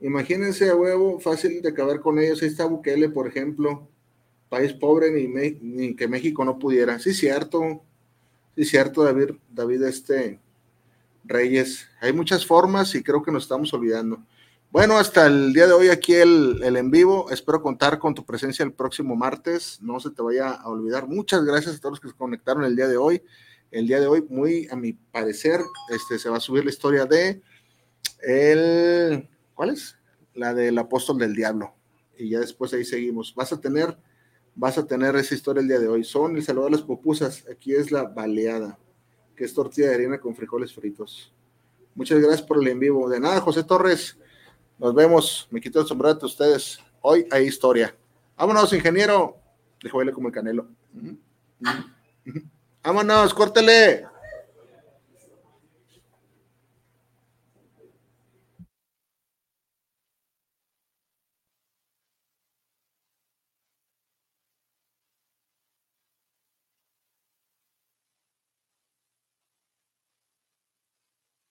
[0.00, 2.42] imagínense a huevo, fácil de acabar con ellos.
[2.42, 3.88] Ahí está Bukele, por ejemplo,
[4.48, 6.98] país pobre ni, que México no pudiera.
[6.98, 7.82] Sí, cierto,
[8.56, 10.40] sí, cierto, David, David este,
[11.24, 11.88] Reyes.
[12.00, 14.22] Hay muchas formas y creo que nos estamos olvidando.
[14.70, 17.30] Bueno, hasta el día de hoy aquí el, en vivo.
[17.30, 19.78] Espero contar con tu presencia el próximo martes.
[19.80, 21.08] No se te vaya a olvidar.
[21.08, 23.22] Muchas gracias a todos los que se conectaron el día de hoy.
[23.70, 27.04] El día de hoy, muy a mi parecer, este, se va a subir la historia
[27.04, 27.42] de
[28.20, 29.96] el, ¿cuál es?
[30.34, 31.74] La del apóstol del diablo.
[32.18, 33.34] Y ya después ahí seguimos.
[33.34, 33.96] Vas a tener,
[34.56, 36.02] vas a tener esa historia el día de hoy.
[36.02, 37.44] Son el saludo de las pupusas.
[37.50, 38.78] Aquí es la baleada,
[39.36, 41.32] que es tortilla de harina con frijoles fritos.
[41.94, 43.08] Muchas gracias por el en vivo.
[43.08, 44.18] De nada, José Torres.
[44.78, 45.46] Nos vemos.
[45.50, 46.80] Me quito el sombrero de ustedes.
[47.00, 47.94] Hoy hay historia.
[48.36, 49.36] Vámonos, ingeniero.
[49.82, 50.68] Dejo como el canelo.
[52.82, 54.06] Vámonos, córtele.